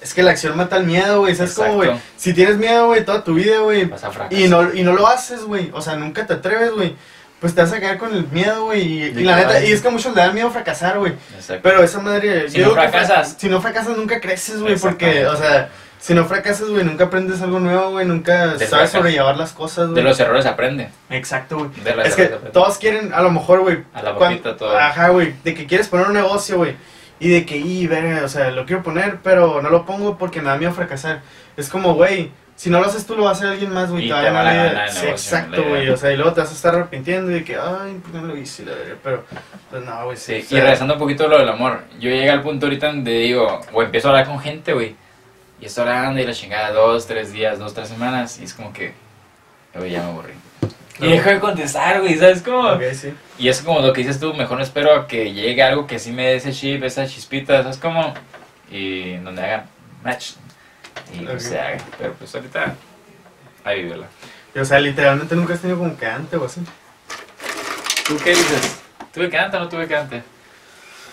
[0.00, 1.90] es que la acción mata el miedo, güey, ¿sabes cómo, güey?
[2.16, 3.90] Si tienes miedo, güey, toda tu vida, güey,
[4.30, 6.94] y no, y no lo haces, güey, o sea, nunca te atreves, güey,
[7.40, 9.80] pues te vas a quedar con el miedo, güey, y, y la neta, y es
[9.80, 11.60] que a muchos le dan miedo fracasar, güey, Exacto.
[11.62, 12.48] pero esa madre...
[12.50, 13.36] Si no que fracasas.
[13.38, 15.70] Si no fracasas, nunca creces, güey, porque, o sea,
[16.06, 18.90] si no fracasas, güey, nunca aprendes algo nuevo, güey, nunca sabes fracas.
[18.92, 20.04] sobrellevar las cosas, de güey.
[20.04, 20.88] los errores aprende.
[21.10, 21.70] Exacto, güey.
[21.82, 22.50] De Es que aprende.
[22.50, 23.82] todos quieren, a lo mejor, güey.
[23.92, 24.78] A la boquita todo.
[24.78, 25.34] Ajá, güey.
[25.42, 26.76] De que quieres poner un negocio, güey.
[27.18, 30.40] Y de que, y, verga, o sea, lo quiero poner, pero no lo pongo porque
[30.40, 31.22] me da miedo fracasar.
[31.56, 34.06] Es como, güey, si no lo hacer tú, lo va a hacer alguien más, güey.
[34.06, 34.88] Te va a ganar la idea.
[34.92, 35.88] Sí, exacto, güey.
[35.90, 38.18] O sea, y luego te vas a estar arrepintiendo y de que, ay, ¿por qué
[38.18, 38.64] no lo hice?
[38.64, 38.74] La.
[39.02, 39.24] Pero,
[39.70, 40.16] pues no, güey.
[40.16, 42.86] Sí, o y regresando un poquito a lo del amor, yo llegué al punto ahorita
[42.86, 44.94] donde digo, o empiezo a hablar con gente, güey,
[45.60, 48.72] y estoy hablando y la chingada dos, tres días, dos, tres semanas, y es como
[48.72, 48.92] que,
[49.74, 50.32] güey, ya me aburrí.
[50.98, 52.68] Y dejo de contestar, güey, ¿sabes cómo?
[52.70, 53.12] Ok, sí.
[53.38, 55.98] Y es como lo que dices tú, mejor no espero a que llegue algo que
[55.98, 58.14] sí me dé ese chip, esa chispita, ¿sabes cómo?
[58.70, 59.66] Y donde hagan
[60.02, 60.32] match.
[61.12, 61.50] Y pues Ok.
[61.50, 61.78] se haga.
[61.98, 62.74] Pero pues ahorita,
[63.64, 64.06] ahí vivirla.
[64.58, 66.62] O sea, literalmente nunca has tenido como que antes o así.
[68.06, 68.78] ¿Tú qué dices?
[69.12, 70.22] ¿Tuve que antes o no tuve que antes?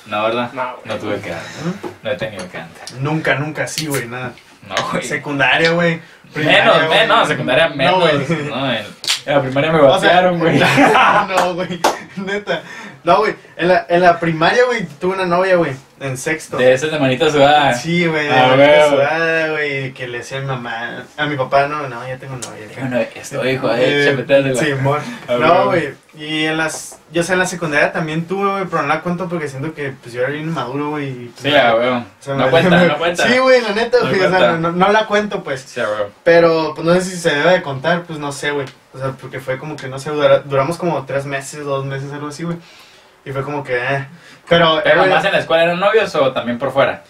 [0.06, 0.52] No, ¿verdad?
[0.54, 1.64] No, No tuve que antes.
[2.04, 2.92] No he tenido que antes.
[3.00, 4.34] Nunca, nunca, sí, güey, nada.
[4.68, 5.04] No, güey.
[5.04, 6.02] Secundaria, güey.
[6.36, 6.90] Menos, güey.
[6.90, 8.00] menos, secundaria menos.
[8.00, 8.78] No, No, güey.
[8.78, 8.86] en,
[9.26, 10.60] en la primaria me O sea, batearon, güey.
[11.38, 11.80] no, güey.
[12.18, 12.62] Neta.
[13.04, 13.36] No, güey.
[13.58, 15.74] En la, en la primaria, güey, tuve una novia, güey.
[16.00, 16.58] En sexto.
[16.58, 17.74] De esas de manita sudada.
[17.74, 18.28] Sí, güey.
[18.28, 18.90] De Ah, la huevo.
[18.92, 19.94] sudada, güey.
[19.94, 21.04] Que le decía a mi mamá.
[21.18, 22.68] A mi papá, no, no, ya tengo novia.
[22.78, 24.60] Bueno, esto, hijo, Eh, de chapeteas de la...
[24.62, 25.00] Sí, amor.
[25.28, 25.94] Ah, No, güey.
[26.18, 27.00] Y en las.
[27.12, 29.92] Yo sé, en la secundaria también tuve, güey, pero no la cuento porque siento que
[30.02, 31.10] pues yo era bien maduro, güey.
[31.10, 31.98] y, pues, Sí, a huevo.
[31.98, 33.28] o sea, No me- cuenta, no cuenta.
[33.28, 34.16] Sí, güey, la neta, No güey.
[34.20, 34.58] o sea, cuenta.
[34.58, 35.62] no, no la cuento, pues.
[35.62, 36.10] Sí, huevo.
[36.24, 38.66] Pero pues no sé si se debe de contar, pues no sé, güey.
[38.94, 42.12] O sea, porque fue como que no sé, dura- duramos como tres meses, dos meses,
[42.12, 42.58] algo así, güey.
[43.26, 44.08] Y fue como que, eh.
[44.50, 47.04] Pero, ¿Pero eh, más en la escuela eran novios o también por fuera?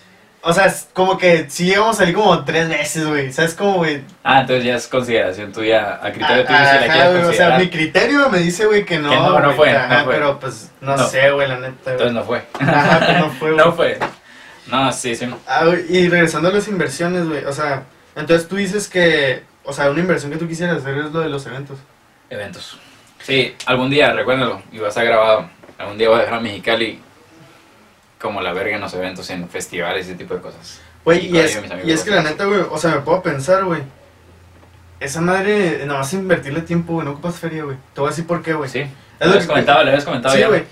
[0.45, 3.31] o sea, es como que sí íbamos a salir como tres veces, güey.
[3.31, 4.01] ¿Sabes cómo, güey?
[4.25, 7.33] Ah, entonces ya es consideración tuya, a criterio Ah, tuyo si la quieres güey, o
[7.33, 9.09] sea, mi criterio me dice, güey, que no.
[9.09, 10.13] Que no, no güey, fue, no ajá, fue.
[10.15, 11.07] Pero pues no, No.
[11.07, 11.73] sé, güey, la neta.
[11.83, 11.93] güey.
[11.93, 12.43] Entonces no fue.
[12.59, 13.65] Ajá, pues no fue, güey.
[13.65, 13.99] No fue.
[14.67, 15.33] No, sí, sí.
[15.47, 17.45] Ah, güey, y regresando a las inversiones, güey.
[17.45, 17.83] O sea,
[18.17, 21.29] entonces tú dices que, o sea, una inversión que tú quisieras hacer es lo de
[21.29, 21.79] los eventos.
[22.29, 22.77] Eventos.
[23.21, 25.49] Sí, algún día, recuérdalo, y va a grabado.
[25.83, 26.99] Algún día voy a dejar a Mexicali
[28.19, 30.79] como la verga en los eventos, en festivales ese tipo de cosas.
[31.03, 33.65] Güey, Y y, es, y es que la neta, güey, o sea, me puedo pensar,
[33.65, 33.81] güey.
[34.99, 37.75] Esa madre, nada más invertirle tiempo, güey, no ocupas feria, güey.
[37.93, 38.69] Te voy a decir por qué, güey.
[38.69, 40.47] Sí, Es lo habías que- comentado, lo habías comentado Sí, ya.
[40.47, 40.63] güey.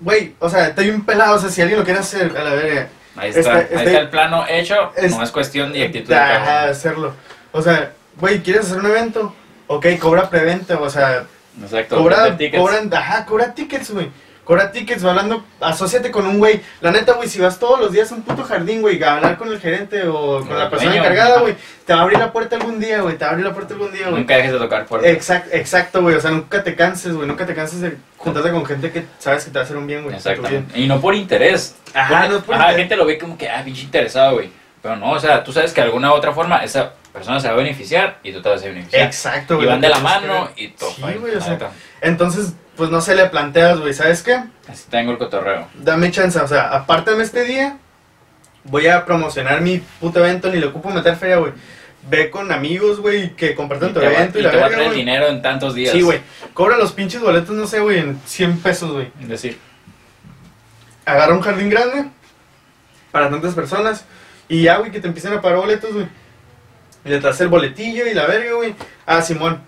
[0.00, 2.50] Güey, o sea, estoy un pelado, o sea, si alguien lo quiere hacer, a la
[2.54, 5.84] verga, Ahí está, Este- ahí este- está el plano hecho, es- no es cuestión de
[5.84, 6.12] actitud.
[6.12, 7.14] ajá, hacerlo.
[7.52, 9.34] O sea, güey, ¿quieres hacer un evento?
[9.68, 11.24] Ok, cobra preventa, o sea,
[11.62, 14.10] Exacto, cobra, cobran, ajá, cobra tickets, güey.
[14.46, 16.60] Cobra tickets, va hablando, asóciate con un güey.
[16.80, 19.36] La neta, güey, si vas todos los días a un puto jardín, güey, a hablar
[19.38, 22.32] con el gerente o con la persona dueño, encargada, güey, te va a abrir la
[22.32, 24.20] puerta algún día, güey, te va a abrir la puerta algún día, güey.
[24.20, 25.10] Nunca dejes de tocar puertas.
[25.10, 28.64] Exacto, exacto, güey, o sea, nunca te canses, güey, nunca te canses de juntarte con
[28.64, 30.14] gente que sabes que te va a hacer un bien, güey.
[30.14, 30.78] Exactamente.
[30.78, 31.74] Y no por interés.
[31.92, 32.82] Ajá, Porque- no por ajá, la interés.
[32.84, 34.48] gente lo ve como que, ah, pinche interesado, güey.
[34.80, 37.48] Pero no, o sea, tú sabes que de alguna u otra forma esa persona se
[37.48, 39.02] va a beneficiar y tú te vas a beneficiar.
[39.06, 39.68] Exacto, y güey.
[39.68, 40.92] van de la mano y todo.
[40.92, 41.58] Sí, güey, o sea,
[42.00, 44.42] entonces, pues no se le planteas, güey, ¿sabes qué?
[44.68, 45.68] Así tengo el cotorreo.
[45.74, 47.78] Dame chance, o sea, apártame este día,
[48.64, 51.52] voy a promocionar mi puto evento, ni le ocupo meter feria, güey.
[52.08, 55.26] Ve con amigos, güey, que compartan tu evento y, y la te verga, el dinero
[55.26, 55.92] en tantos días.
[55.92, 56.20] Sí, güey.
[56.54, 59.10] Cobra los pinches boletos, no sé, güey, en 100 pesos, güey.
[59.20, 59.58] Es decir,
[61.06, 62.08] Agarra un jardín grande
[63.12, 64.04] para tantas personas
[64.48, 66.08] y ya, güey, que te empiecen a pagar boletos, güey.
[67.04, 68.74] Y le traes el boletillo y la verga, güey.
[69.06, 69.62] Ah, Simón.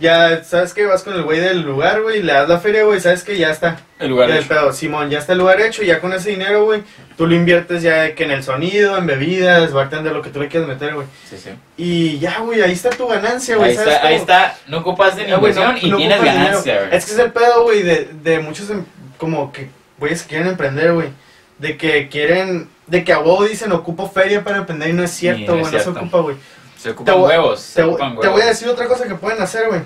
[0.00, 0.86] Ya, ¿sabes qué?
[0.86, 3.36] Vas con el güey del lugar, güey, le das la feria, güey, ¿sabes qué?
[3.36, 3.78] Ya está.
[3.98, 6.82] el lugar Ya pedo, Simón, ya está el lugar hecho, ya con ese dinero, güey,
[7.18, 10.48] tú lo inviertes ya que en el sonido, en bebidas, bartender, lo que tú le
[10.48, 11.06] quieras meter, güey.
[11.28, 11.50] Sí, sí.
[11.76, 14.56] Y ya, güey, ahí está tu ganancia, güey, Ahí ¿sabes está, ahí está.
[14.68, 16.96] No ocupas de Ah, güey, inversión no- y no tienes ganancia, güey.
[16.96, 18.84] Es que es el pedo, güey, de, de muchos em-
[19.18, 21.08] como que güeyes que quieren emprender, güey.
[21.58, 25.10] De que quieren, de que a huevo dicen ocupo feria para emprender y no es
[25.10, 26.36] cierto, güey, no se ocupa, güey.
[26.80, 27.60] Se ocupan huevos.
[27.60, 28.32] Se Te, voy- ocupan te huevos.
[28.34, 29.80] voy a decir otra cosa que pueden hacer, güey.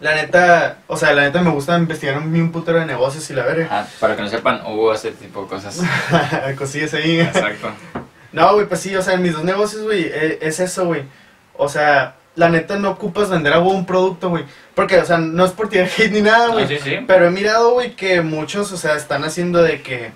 [0.00, 3.34] La neta, o sea, la neta me gusta investigar un, un putero de negocios y
[3.34, 3.66] la verga.
[3.66, 5.80] Ajá, para que no sepan, hubo ese tipo de cosas.
[6.58, 7.20] Cosillas ahí.
[7.20, 7.70] Exacto.
[8.32, 11.02] No, güey, pues sí, o sea, en mis dos negocios, güey, eh, es eso, güey.
[11.56, 14.44] O sea, la neta no ocupas vender a un producto, güey.
[14.74, 16.66] Porque, o sea, no es por tirar hate ni nada, Ah, güey.
[16.66, 16.96] sí, sí.
[17.06, 20.10] Pero he mirado, güey, que muchos, o sea, están haciendo de que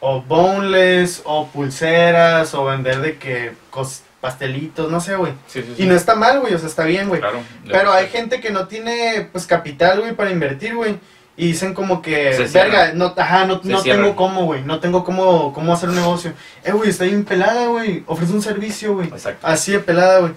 [0.00, 5.32] o boneless, o pulseras, o vender de que cos- pastelitos, no sé, güey.
[5.48, 5.82] Sí, sí, sí.
[5.82, 7.20] Y no está mal, güey, o sea, está bien, güey.
[7.20, 7.40] Claro.
[7.68, 11.00] Pero hay gente que no tiene, pues, capital, güey, para invertir, güey.
[11.36, 15.02] Y dicen como que, Se verga, no, ajá, no, no tengo cómo, güey, no tengo
[15.02, 16.34] cómo, cómo hacer un negocio.
[16.62, 19.10] Eh, güey, está bien pelada, güey, ofrece un servicio, güey.
[19.42, 20.34] Así de pelada, güey.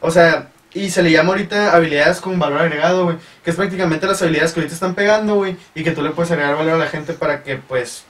[0.00, 3.18] O sea, y se le llama ahorita habilidades con valor agregado, güey.
[3.44, 5.56] Que es prácticamente las habilidades que ahorita están pegando, güey.
[5.76, 8.02] Y que tú le puedes agregar valor a la gente para que, pues,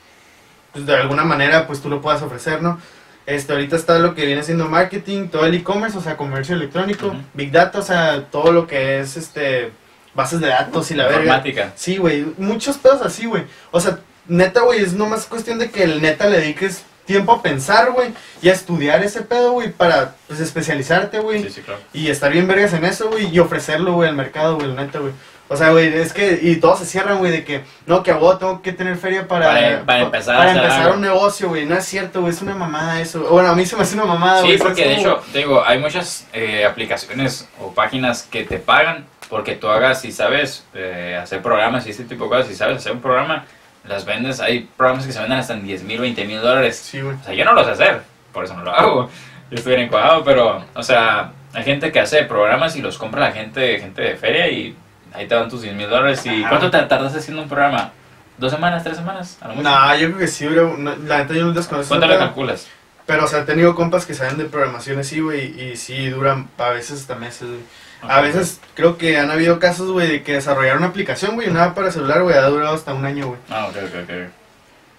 [0.73, 2.81] pues, de alguna manera, pues tú lo puedas ofrecer, ¿no?
[3.29, 7.15] Este, ahorita está lo que viene siendo marketing, todo el e-commerce, o sea, comercio electrónico,
[7.35, 9.71] big data, o sea, todo lo que es, este,
[10.15, 11.21] bases de datos y la verga.
[11.21, 11.73] Informática.
[11.77, 13.43] Sí, güey, muchos pedos así, güey.
[13.71, 17.43] O sea, neta, güey, es nomás cuestión de que el neta le dediques tiempo a
[17.43, 21.43] pensar, güey, y a estudiar ese pedo, güey, para, pues, especializarte, güey.
[21.43, 21.81] Sí, sí, claro.
[21.93, 25.01] Y estar bien vergas en eso, güey, y ofrecerlo, güey, al mercado, güey, la neta,
[25.01, 25.13] güey.
[25.51, 28.17] O sea, güey, es que, y todos se cierran, güey, de que, no, que a
[28.17, 29.47] vos tengo que tener feria para...
[29.49, 33.01] Para- para empezar Para empezar un negocio, güey, no es cierto, güey, es una mamada
[33.01, 33.21] eso.
[33.31, 34.59] Bueno, a mí se me hace una mamada, Sí, güey.
[34.59, 39.07] porque de ¿sabes hecho, te digo, hay muchas eh, aplicaciones o páginas que te pagan
[39.31, 42.77] porque tú hagas, si sabes eh, hacer programas y ese tipo de cosas, si sabes
[42.79, 43.45] hacer un programa,
[43.85, 46.77] las vendes, hay programas que se venden hasta en 10 mil, 20 mil dólares.
[46.77, 47.17] Sí, güey.
[47.17, 48.03] O sea, yo no lo sé hacer,
[48.35, 49.11] por eso no lo hago.
[49.51, 53.21] Yo estoy bien encuadrado, pero, o sea, hay gente que hace programas y los compra
[53.23, 54.77] la gente, gente de feria y
[55.13, 56.25] ahí te dan tus 10 mil dólares.
[56.25, 57.93] ¿Y cuánto te tardas haciendo un programa?
[58.39, 59.39] ¿Dos semanas, tres semanas?
[59.43, 61.89] No, yo creo que sí, no, La neta yo no desconozco.
[61.89, 62.69] ¿Cuánto le calculas?
[63.05, 66.49] Pero, o sea, he tenido compas que saben de programación así, güey, y sí duran
[66.59, 67.61] a veces hasta meses, güey.
[68.03, 71.75] A veces creo que han habido casos, güey, de que desarrollaron una aplicación, güey, una
[71.75, 73.41] para celular, güey, ha durado hasta un año, güey.
[73.51, 74.31] Ah, ok, ok, ok.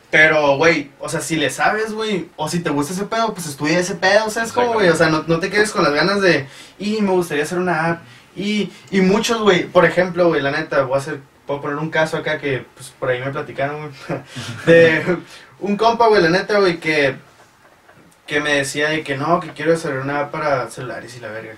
[0.10, 3.46] Pero, güey, o sea, si le sabes, güey, o si te gusta ese pedo, pues
[3.46, 4.90] estudia ese pedo, ¿sabes cómo, güey?
[4.90, 6.48] O sea, no, no te quedes con las ganas de,
[6.80, 8.02] y me gustaría hacer una app.
[8.36, 11.90] Y, y muchos, güey, por ejemplo, güey, la neta, voy a hacer, puedo poner un
[11.90, 14.22] caso acá que, pues, por ahí me platicaron, güey,
[14.66, 15.18] de
[15.60, 17.16] un compa, güey, la neta, güey, que,
[18.26, 21.30] que me decía de que no, que quiero hacer una app para celulares y la
[21.30, 21.54] verga.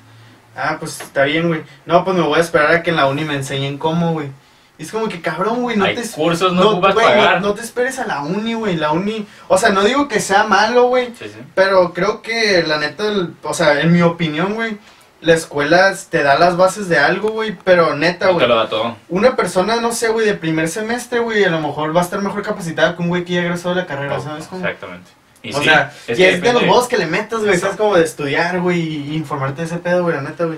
[0.56, 1.62] Ah, pues está bien, güey.
[1.86, 4.30] No, pues me voy a esperar a que en la uni me enseñen cómo, güey.
[4.78, 6.02] Es como que, cabrón, güey, no hay te...
[6.10, 7.40] cursos, no, No, pagar.
[7.42, 8.76] no te esperes a la uni, güey.
[8.78, 11.40] La uni, o sea, no digo que sea malo, güey, Sí, sí.
[11.54, 14.78] pero creo que la neta, el- o sea, en mi opinión, güey,
[15.22, 18.48] la escuela te da las bases de algo, güey, pero neta, No te güey.
[18.48, 18.98] lo da todo.
[19.10, 22.22] Una persona, no sé, güey, de primer semestre, güey, a lo mejor va a estar
[22.22, 24.66] mejor capacitada que un güey que ya egresó de la carrera, ¿sabes cómo?
[24.66, 25.12] Exactamente.
[25.44, 27.58] Y o sí, sea, es y es de los modos que le metas, güey.
[27.58, 27.76] ¿sabes?
[27.78, 30.58] Como de estudiar, güey, y informarte de ese pedo, güey, la neta, güey.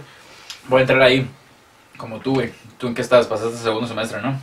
[0.68, 1.30] Voy a entrar ahí,
[1.98, 2.52] como tú, güey.
[2.78, 3.28] ¿Tú en qué estás?
[3.28, 4.40] Pasaste el segundo semestre, ¿no?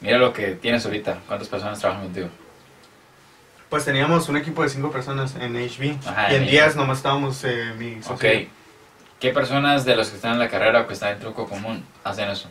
[0.00, 1.18] Mira lo que tienes ahorita.
[1.26, 2.28] ¿Cuántas personas trabajan contigo?
[3.68, 6.08] Pues teníamos un equipo de cinco personas en HB.
[6.08, 8.24] Ajá, y en en días nomás estábamos eh, mi Ok.
[9.20, 11.84] ¿Qué personas de los que están en la carrera o que están en truco común
[12.04, 12.48] hacen eso?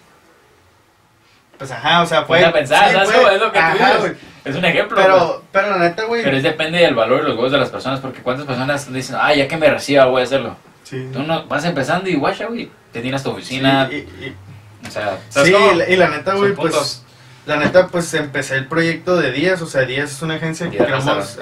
[1.58, 3.30] Pues ajá, o sea, a pensar, ¿sabes fue- cómo?
[3.30, 4.00] Es lo que tú ajá, dices.
[4.00, 4.14] güey.
[4.46, 4.96] Es un ejemplo.
[4.96, 5.08] pues.
[5.08, 6.24] Pero, pero la neta, güey.
[6.24, 9.16] Pero es depende del valor y los huevos de las personas, porque cuántas personas dicen,
[9.20, 10.56] ah, ya que me reciba voy a hacerlo.
[10.84, 11.10] Sí.
[11.12, 14.36] Tú no vas empezando y guacha, güey, te tienes tu oficina, Sí, y, y-
[14.88, 15.72] o sea, ¿sabes sí, cómo?
[15.72, 17.04] y la- neta, güey, pues.
[17.48, 19.62] La neta, pues empecé el proyecto de Díaz.
[19.62, 21.40] O sea, Díaz es una agencia que Díaz queremos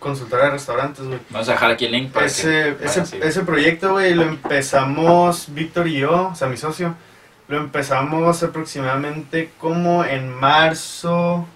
[0.00, 1.18] a consultar a restaurantes, güey.
[1.30, 5.46] Vamos a dejar aquí el link para Ese, que ese, ese proyecto, güey, lo empezamos
[5.54, 6.94] Víctor y yo, o sea, mi socio.
[7.48, 11.46] Lo empezamos aproximadamente como en marzo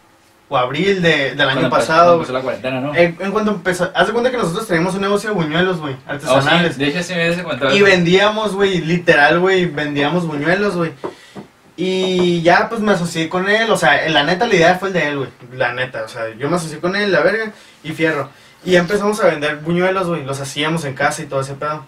[0.48, 2.14] o abril de- del año Cuando pasado.
[2.14, 2.94] empezó la cuarentena, ¿no?
[2.94, 5.94] En, en cuanto empezó, haz de cuenta que nosotros teníamos un negocio de buñuelos, güey,
[5.94, 6.76] Oh, sí, artesanales.
[6.78, 10.92] de hecho sí me y vendíamos, güey, literal, güey, vendíamos buñuelos, güey.
[11.76, 14.94] Y ya, pues me asocié con él, o sea, la neta, la idea fue el
[14.94, 17.90] de él, güey, la neta, o sea, yo me asocié con él, la verga, y
[17.92, 18.30] fierro.
[18.64, 21.84] Y empezamos a vender buñuelos, güey, los hacíamos en casa y todo ese pedo.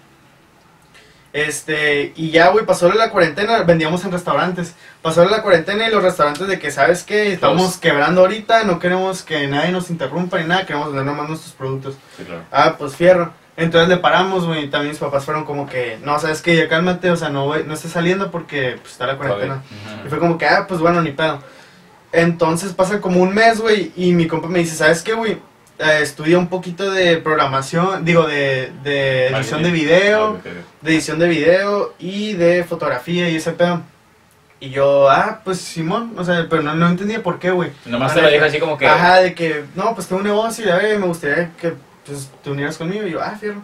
[1.33, 4.75] Este, y ya, güey, pasó la cuarentena, vendíamos en restaurantes.
[5.03, 7.33] Pasó la cuarentena y los restaurantes de que, ¿sabes qué?
[7.33, 7.77] Estamos Todos.
[7.77, 11.97] quebrando ahorita, no queremos que nadie nos interrumpa ni nada, queremos vender nomás nuestros productos.
[12.17, 12.43] Sí, claro.
[12.51, 13.33] Ah, pues fierro.
[13.57, 14.65] Entonces le paramos, güey.
[14.65, 17.47] y También mis papás fueron como que, no, sabes que ya cálmate, o sea, no,
[17.47, 19.55] güey, no estés saliendo porque pues, está la cuarentena.
[19.55, 20.07] Ujú.
[20.07, 21.41] Y fue como que, ah, pues bueno, ni pedo.
[22.13, 25.39] Entonces pasa como un mes, güey, y mi compa me dice, ¿sabes qué, güey?
[25.79, 30.49] Eh, estudia un poquito de programación, digo, de, de edición de video, Ah,
[30.81, 33.83] de edición de video y de fotografía y ese pedo.
[34.59, 37.71] Y yo, ah, pues Simón, o sea, pero no, no entendía por qué, güey.
[37.85, 38.87] Nomás te lo dijo así como que.
[38.87, 41.75] Ajá, de que, no, pues tengo un negocio y a ver, me gustaría que
[42.07, 43.07] pues, te unieras conmigo.
[43.07, 43.63] Y yo, ah, fierro.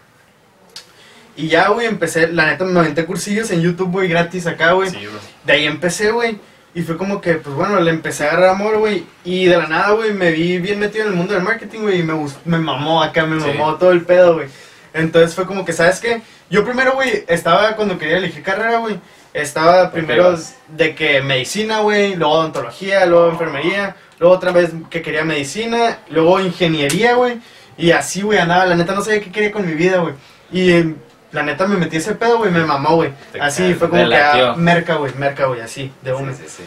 [1.37, 4.90] Y ya, güey, empecé, la neta, me aventé cursillos en YouTube, güey, gratis acá, güey.
[4.90, 4.98] Sí.
[5.44, 6.38] De ahí empecé, güey.
[6.74, 9.05] Y fue como que, pues bueno, le empecé a agarrar amor, güey.
[9.24, 12.00] Y de la nada, güey, me vi bien metido en el mundo del marketing, güey.
[12.00, 13.46] Y me, me mamó acá, me Sí.
[13.46, 14.48] mamó todo el pedo, güey.
[14.94, 16.20] Entonces fue como que, ¿sabes qué?
[16.50, 19.00] Yo primero, güey, estaba cuando quería elegir carrera, güey.
[19.33, 22.14] Estaba ¿Por qué primero de que medicina, güey.
[22.16, 23.96] Luego odontología, luego enfermería.
[24.18, 25.98] Luego otra vez que quería medicina.
[26.11, 27.40] Luego ingeniería, güey.
[27.82, 28.64] Y así, güey, andaba.
[28.66, 30.14] La neta no sabía qué quería con mi vida, güey.
[30.52, 30.94] Y eh,
[31.32, 32.50] la neta me metí ese pedo, güey.
[32.52, 33.12] Me mamó, güey.
[33.40, 36.32] Así fue como que, ah, merca, güey, merca, güey, así, de una.
[36.32, 36.62] Sí, sí, sí.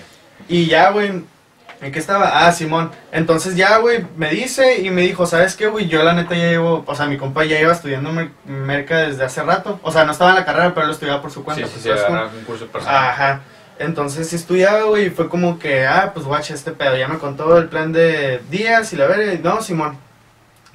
[0.49, 1.07] Y ya, güey,
[1.81, 2.45] ¿en qué estaba?
[2.45, 2.91] Ah, Simón.
[3.11, 5.87] Entonces ya, güey, me dice y me dijo, ¿sabes qué, güey?
[5.87, 9.23] Yo la neta ya llevo, o sea, mi compa ya iba estudiando mer- merca desde
[9.23, 9.79] hace rato.
[9.83, 11.65] O sea, no estaba en la carrera, pero lo estudiaba por su cuenta.
[11.67, 13.09] sí, pues, sí, un curso personal.
[13.09, 13.41] Ajá.
[13.79, 16.97] Entonces sí estudiaba, güey, y fue como que, ah, pues guacha, este pedo.
[16.97, 19.39] Ya me contó el plan de días y la verga.
[19.43, 20.03] No, Simón.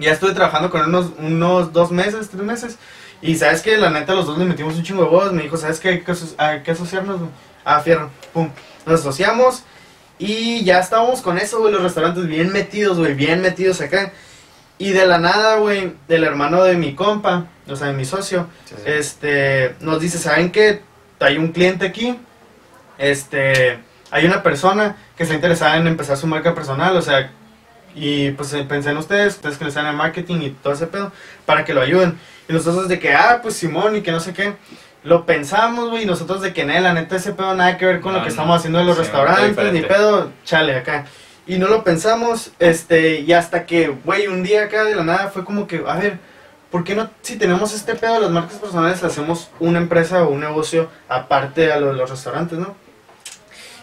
[0.00, 2.78] Ya estuve trabajando con él unos, unos dos meses, tres meses.
[3.22, 5.32] Y sabes que la neta los dos le metimos un chingo de huevos.
[5.32, 5.90] Me dijo, ¿sabes qué?
[5.90, 7.30] Hay que, aso- hay que asociarnos, güey.
[7.64, 8.10] Ah, fierro.
[8.32, 8.48] Pum.
[8.86, 9.62] Nos asociamos.
[10.18, 14.12] Y ya estábamos con eso, güey, los restaurantes bien metidos, güey, bien metidos acá.
[14.78, 18.46] Y de la nada, güey, el hermano de mi compa, o sea, de mi socio,
[18.66, 18.82] Sí, sí.
[18.86, 20.82] este, nos dice, ¿saben qué?
[21.20, 22.18] Hay un cliente aquí,
[22.98, 23.78] este,
[24.10, 27.30] hay una persona que está interesada en empezar su marca personal, o sea,
[27.94, 30.86] y pues eh, pensé en ustedes, ustedes que les saben en marketing y todo ese
[30.86, 31.12] pedo,
[31.46, 32.18] para que lo ayuden.
[32.48, 34.54] Y nosotros de que, ah, pues Simón y que no sé qué.
[35.02, 38.00] Lo pensamos, güey, y nosotros de que, "Nel, la neta, ese pedo nada que ver
[38.00, 38.34] con No, lo que no.
[38.34, 41.06] estamos haciendo en los Sí, restaurantes, ni pedo, chale, acá.
[41.46, 45.28] Y no lo pensamos, este, y hasta que, güey, un día acá de la nada
[45.28, 46.18] fue como que, a ver,
[46.70, 50.28] ¿por qué no, si tenemos este pedo de las marcas personales, hacemos una empresa o
[50.28, 52.76] un negocio aparte a lo de los restaurantes, ¿no?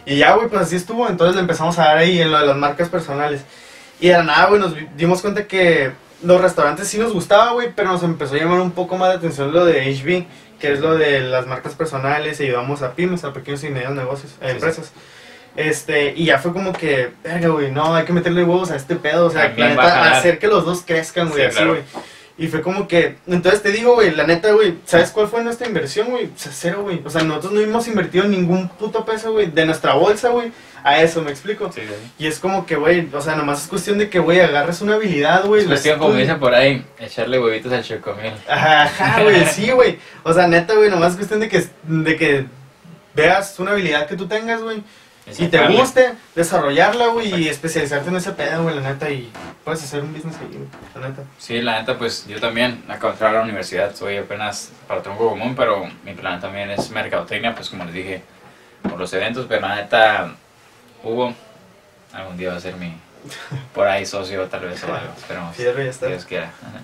[0.06, 2.46] Y ya, güey, pues así estuvo, entonces le empezamos a dar ahí en lo de
[2.46, 3.42] las marcas personales.
[4.00, 5.92] Y de la nada, güey, nos dimos cuenta que
[6.24, 9.16] los restaurantes sí nos gustaba, güey, pero nos empezó a llamar un poco más de
[9.16, 13.24] atención lo de HB, que es lo de las marcas personales, y ayudamos a pymes,
[13.24, 14.92] a pequeños y medianos negocios, a Sí, empresas.
[15.56, 18.96] Este, y ya fue como que, verga, güey, no, hay que meterle huevos a este
[18.96, 21.78] pedo, o sea, la neta, hacer que los dos crezcan, güey, Sí, así, claro.
[22.38, 22.48] Güey.
[22.48, 25.68] Y fue como que, entonces te digo, güey, la neta, güey, ¿sabes cuál fue nuestra
[25.68, 26.26] inversión, güey?
[26.26, 27.02] O sea, cero, güey.
[27.04, 30.52] O sea, nosotros no hemos invertido ningún puto peso, güey, de nuestra bolsa, güey,
[30.84, 31.72] a eso, ¿me explico?
[31.72, 32.12] Sí, sí.
[32.20, 34.96] Y es como que, güey, o sea, nomás es cuestión de que, güey, agarres una
[34.96, 35.62] habilidad, güey.
[35.62, 38.34] Es cuestión, como dicen por ahí, echarle huevitos al chocomil.
[38.48, 39.98] Ajá, ajá, güey, sí, güey.
[40.24, 42.46] O sea, neta, güey, nomás es cuestión de que, de que
[43.16, 44.84] veas una habilidad que tú tengas, güey.
[45.38, 49.30] Y te guste, desarrollarla, güey, y especializarte en ese pedo, güey, la neta, y
[49.66, 51.24] puedes hacer un business ahí, güey, la neta.
[51.38, 55.02] Sí, la neta, pues yo también acabo de entrar a la universidad, soy apenas para
[55.02, 58.22] tronco común, pero mi plan también es mercadotecnia, pues como les dije,
[58.84, 60.36] por los eventos, pero la neta,
[61.04, 61.34] Hugo,
[62.14, 62.94] algún día va a ser mi,
[63.74, 66.08] por ahí socio tal vez o algo, esperemos, Fierro, ya está.
[66.08, 66.46] Dios quiera.
[66.46, 66.82] Ajá.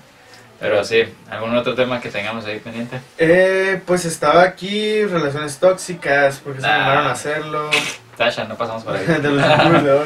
[0.63, 2.99] Pero sí, ¿algún otro tema que tengamos ahí pendiente?
[3.17, 6.75] Eh, pues estaba aquí, relaciones tóxicas, porque se Ah.
[6.75, 7.69] animaron a hacerlo.
[8.17, 9.05] Tasha, no pasamos por ahí.
[9.21, 9.41] de los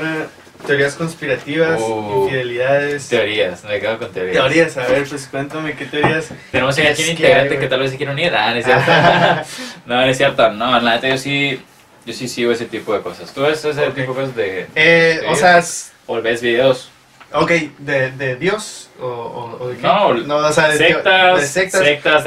[0.01, 0.25] de
[0.65, 3.07] teorías conspirativas, Uh, infidelidades.
[3.07, 4.33] Teorías, me quedo con teorías.
[4.35, 6.29] Teorías, a ver, pues cuéntame qué teorías.
[6.51, 7.59] Tenemos aquí un que, integrante güey.
[7.59, 8.33] que tal vez se quiere unir.
[8.35, 8.91] Ah, no es cierto.
[9.85, 10.51] no, no es cierto.
[10.53, 11.61] No, la neta yo sí,
[12.03, 13.31] yo sí sigo ese tipo de cosas.
[13.31, 13.93] ¿Tú ves ese Ok.
[13.93, 14.65] tipo de cosas de...
[14.73, 16.89] Eh, o sea, es- o ves videos?
[17.33, 18.89] Ok, ¿de, de Dios?
[18.99, 19.81] O, o, o de qué?
[19.83, 21.81] No, o sea, de, sectas, de sectas.
[21.81, 22.25] sectas.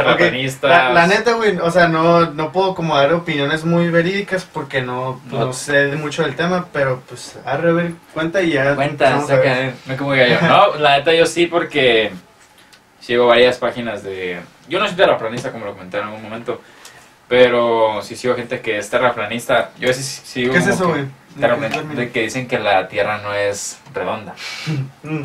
[0.62, 4.82] La, la neta, güey, o sea, no, no puedo como dar opiniones muy verídicas porque
[4.82, 5.46] no, No.
[5.46, 8.74] no sé mucho del tema, pero pues, arre, ver, cuenta y ya.
[8.74, 10.48] Cuenta, a saca, no como que yo.
[10.48, 12.12] No, la neta yo sí porque
[13.00, 14.40] sigo varias páginas de...
[14.68, 16.60] Yo no soy terraplanista como lo comenté en algún momento,
[17.26, 19.70] pero sí sigo gente que es terraplanista.
[19.78, 21.06] Yo sí sigo ¿Qué es eso, güey?
[21.40, 24.34] Terraplan- de que dicen que la Tierra no es redonda.
[25.02, 25.22] Mm,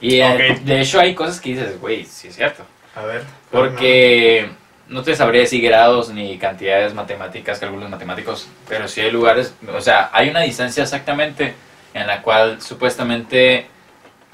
[0.00, 0.60] Y eh, Ok.
[0.60, 2.64] de hecho hay cosas que dices, güey, sí es cierto.
[2.94, 3.22] a ver.
[3.50, 4.48] Porque
[4.88, 9.80] no te sabría decir grados ni cantidades matemáticas, cálculos matemáticos, pero sí hay lugares, o
[9.80, 11.54] sea, hay una distancia exactamente
[11.94, 13.66] en la cual supuestamente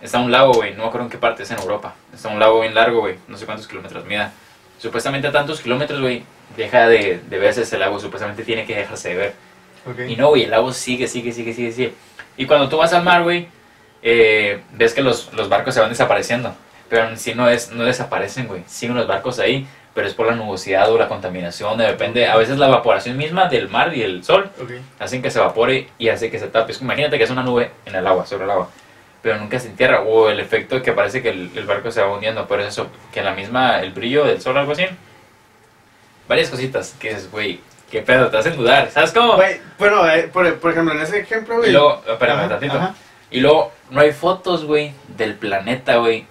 [0.00, 2.38] está un lago, güey, no me acuerdo en qué parte es en Europa, está un
[2.38, 4.33] lago bien largo, güey, no sé cuántos kilómetros mida.
[4.78, 6.24] Supuestamente a tantos kilómetros, güey,
[6.57, 9.35] deja de, de verse ese lago, supuestamente tiene que dejarse de ver.
[9.87, 10.01] Ok.
[10.09, 11.92] Y no, güey, el lago sigue, sigue, sigue, sigue, sigue.
[12.37, 13.49] Y cuando tú vas al mar, güey,
[14.03, 16.55] eh, ves que los, los barcos se van desapareciendo.
[16.88, 18.62] Pero en sí no, es, no desaparecen, güey.
[18.66, 21.79] Siguen los barcos ahí, pero es por la nubosidad o la contaminación.
[21.79, 24.73] Depende, a veces la evaporación misma del mar y el sol Ok.
[24.99, 26.73] hacen que se evapore y hace que se tape.
[26.73, 28.68] Es como, imagínate que es una nube en el agua, sobre el agua.
[29.23, 30.03] Pero nunca se entierra.
[30.03, 32.47] O el efecto de que parece que el, el barco se va hundiendo.
[32.47, 34.85] Por eso, que la misma, el brillo del sol, algo así.
[36.29, 38.90] Varias cositas que dices, güey, qué pedo, te hacen dudar.
[38.90, 39.37] ¿Sabes cómo?
[39.37, 41.73] Güey, bueno, eh, por, por ejemplo, en ese ejemplo, Y güey.
[41.73, 42.75] luego, espérame Ajá, tantito.
[42.77, 42.94] ajá.
[43.31, 46.27] Y luego, no hay fotos, güey, del planeta, güey,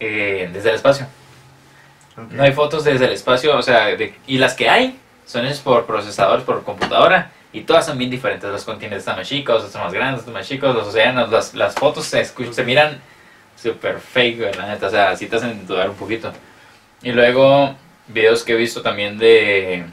[0.00, 1.06] eh, desde el espacio.
[2.30, 5.60] No hay fotos desde el espacio, o sea, de- y las que hay son hechas
[5.60, 8.50] por procesadores, por computadora, y todas son bien diferentes.
[8.50, 11.74] Los continentes están más chicos, otros más grandes, otros más chicos, los océanos, las, las
[11.74, 13.00] fotos se, escu- se miran
[13.56, 16.32] súper fake, güey, la neta, o sea, sí te hacen dudar un poquito.
[17.02, 17.74] Y luego,
[18.08, 19.84] videos que he visto también de,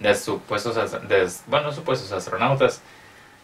[0.00, 0.74] de supuestos,
[1.08, 2.80] de- bueno, supuestos astronautas,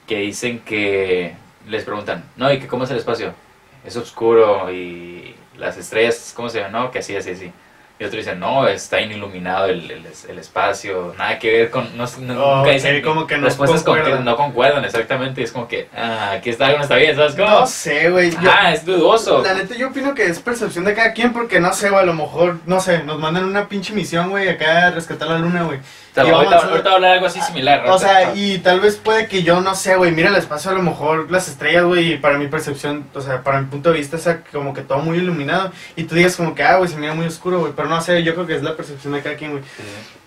[0.06, 1.34] que dicen que
[1.66, 3.32] les preguntan, no, ¿y que cómo es el espacio?
[3.84, 6.72] Es oscuro y las estrellas, ¿cómo se ven?
[6.72, 7.52] No, que así, así, así.
[7.96, 11.96] Y otro dice, no, está iluminado el, el, el espacio, nada que ver con...
[11.96, 14.24] No, no- nunca dicen como que no respuestas con- concuerdan.
[14.24, 15.42] no concuerdan, exactamente.
[15.44, 17.48] Es como que, ah, aquí está algo no está bien, ¿sabes cómo?
[17.48, 18.32] No sé, güey.
[18.50, 19.42] ah, es dudoso.
[19.42, 22.06] La neta, yo opino que es percepción de cada quien porque no sé, güey, a
[22.06, 25.62] lo mejor, no sé, nos mandan una pinche misión, güey, acá a rescatar la luna,
[25.62, 25.78] güey.
[26.16, 27.84] O ahorita, a ahorita hablar algo así similar.
[27.88, 30.74] O sea, y tal vez puede que yo no sé, güey, mira el espacio, a
[30.74, 33.98] lo mejor las estrellas, güey, y para mi percepción, o sea, para mi punto de
[33.98, 35.72] vista, es como que todo muy iluminado.
[35.96, 38.22] Y tú digas como que, ah, güey, se mira muy oscuro, güey, pero no sé,
[38.22, 39.62] yo creo que es la percepción de cada quien, güey.
[39.76, 39.82] Sí.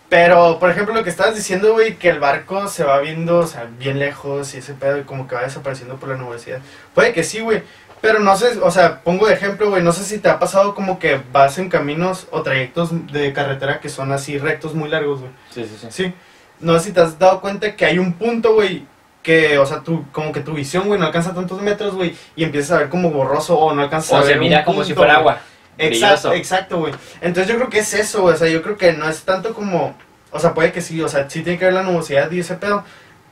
[0.10, 3.48] Pero, por ejemplo, lo que estabas diciendo, güey, que el barco se va viendo, o
[3.48, 6.60] sea, bien lejos y ese pedo, y como que va desapareciendo por la nubosidad.
[6.94, 7.62] Puede que sí, güey,
[8.02, 10.76] Pero no sé, o sea, pongo de ejemplo, güey, no sé si te ha pasado
[10.76, 15.20] como que vas en caminos o trayectos de carretera que son así rectos muy largos,
[15.22, 15.32] güey.
[15.52, 15.88] Sí, sí, sí.
[15.90, 16.14] Sí.
[16.60, 18.86] No sé si te has dado cuenta que hay un punto, güey,
[19.24, 22.44] que, o sea, tu, como que tu visión, güey, no alcanza tantos metros, güey, y
[22.44, 24.84] empiezas a ver como borroso o no alcanzas a O ver se mira un como
[24.84, 25.22] si fuera güey.
[25.22, 25.42] agua.
[25.80, 26.94] Exacto, exacto, güey.
[27.22, 28.36] Entonces yo creo que es eso, güey.
[28.36, 29.96] O sea, yo creo que no es tanto como.
[30.32, 32.56] O sea, puede que sí, o sea, sí tiene que ver la nubosidad y ese
[32.56, 32.84] pedo.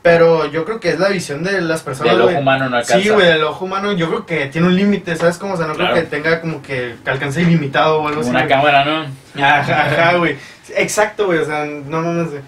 [0.05, 3.01] Pero yo creo que es la visión de las personas, Del ojo humano no alcanza.
[3.01, 5.55] Sí, güey, el ojo humano yo creo que tiene un límite, ¿sabes cómo?
[5.55, 5.93] O sea, no Claro.
[5.93, 8.29] creo que tenga como que, alcance ilimitado o algo así.
[8.29, 9.07] Una cámara, ¿no?
[9.43, 10.35] Ajá, ajá, güey.
[10.75, 12.41] Exacto, güey, o sea, no mames, güey.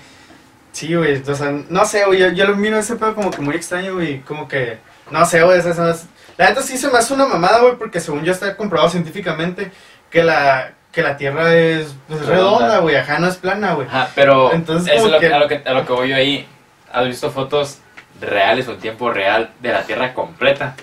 [0.71, 3.41] Sí, güey, o sea, no sé, güey, yo, yo lo miro ese pedo como que
[3.41, 4.77] muy extraño, güey, como que,
[5.09, 6.05] no sé, güey, me hace-
[6.37, 9.71] la neta sí se me hace una mamada, güey, porque según ya está comprobado científicamente
[10.11, 12.77] que la, que la Tierra es, pues, Redonda.
[12.77, 13.87] güey, ajá, no es plana, güey.
[13.87, 16.15] Ajá, pero Entonces, eso lo que, que- a, lo que, a lo que voy yo
[16.15, 16.47] ahí.
[16.91, 17.79] ¿Has visto fotos
[18.21, 20.75] reales o en tiempo real de la Tierra completa?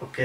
[0.00, 0.18] Ok,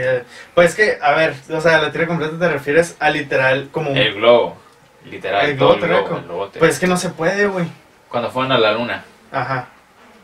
[0.55, 3.97] pues que, a ver, o sea, la Tierra completa te refieres a literal como un...
[3.97, 4.57] El globo.
[5.05, 6.17] Literal, El todo globo el globo.
[6.17, 6.49] el globo.
[6.57, 7.67] Pues es que no se puede, güey.
[8.09, 9.03] Cuando fueron a la luna.
[9.31, 9.67] Ajá.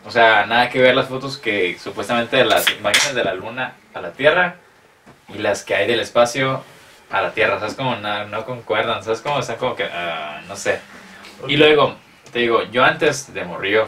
[0.05, 3.73] O sea, nada que ver las fotos que supuestamente de las imágenes de la luna
[3.93, 4.55] a la Tierra
[5.29, 6.63] y las que hay del espacio
[7.09, 7.59] a la Tierra.
[7.59, 7.95] ¿Sabes cómo?
[7.95, 9.03] No, no concuerdan.
[9.03, 9.39] ¿Sabes cómo?
[9.39, 10.79] Están como que, ah, no sé.
[11.47, 11.95] Y luego,
[12.31, 13.87] te digo, yo antes de Morrillo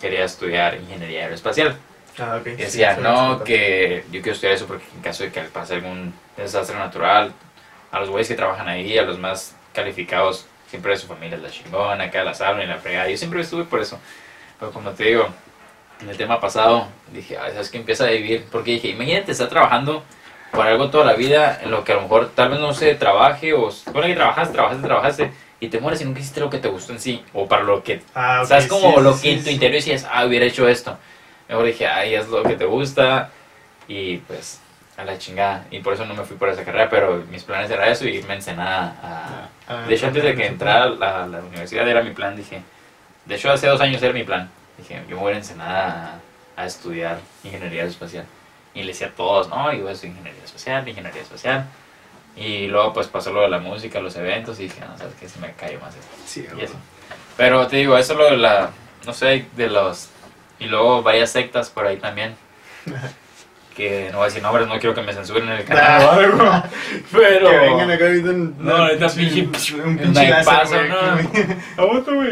[0.00, 1.76] quería estudiar ingeniería aeroespacial.
[2.18, 2.46] Ah, ok.
[2.46, 5.40] Y sí, decía, sí, no, que yo quiero estudiar eso porque en caso de que
[5.42, 7.32] pase algún desastre natural,
[7.90, 11.42] a los güeyes que trabajan ahí, a los más calificados, siempre de su familia es
[11.42, 13.08] la chingona, acá la salvan y la fregada.
[13.08, 13.98] Yo siempre estuve por eso.
[14.58, 15.28] Pero como te digo,
[16.00, 17.78] en el tema pasado, dije, ay, ¿sabes qué?
[17.78, 18.46] Empieza a vivir.
[18.50, 20.02] Porque dije, imagínate estar trabajando
[20.50, 22.94] por algo toda la vida en lo que a lo mejor tal vez no se
[22.94, 26.58] trabaje o supone que trabajaste, trabajaste, trabajaste y te mueres y nunca hiciste lo que
[26.58, 28.66] te gustó en sí o para lo que Ah, ok, ¿Sabes?
[28.68, 30.96] Como sí, lo sí, que en tu interior decías, ah, hubiera hecho esto.
[31.48, 33.30] Mejor dije, ay, es lo que te gusta.
[33.88, 34.60] Y pues,
[34.96, 35.64] a la chingada.
[35.70, 38.16] Y por eso no me fui por esa carrera, pero mis planes era eso y
[38.16, 38.96] irme a Ensenada.
[39.02, 42.36] a- Ah, De hecho, antes de que entrara a la, la universidad era mi plan,
[42.36, 42.62] dije.
[43.26, 44.48] De hecho, hace dos años era mi plan.
[44.78, 46.20] Dije, yo me voy a Ensenada
[46.56, 48.24] a, a estudiar ingeniería espacial.
[48.74, 51.66] Y le decía a todos, no, yo voy a estudiar ingeniería espacial, ingeniería espacial.
[52.38, 55.28] Y luego, pues pasó lo de la música, los eventos, y dije, no, sabes que
[55.28, 56.08] se me cayó más esto.
[56.26, 56.74] Sí, Y eso.
[57.36, 58.70] Pero te digo, eso lo de la,
[59.06, 60.08] no sé, de los,
[60.58, 62.36] y luego varias sectas por ahí también.
[63.76, 66.10] Que no voy a decir nombres, no quiero que me censuren en el canal o
[66.10, 66.62] algo.
[67.12, 67.48] Pero...
[67.48, 69.94] Que vengan acá ahorita No, ahorita pinche- un pinche güey,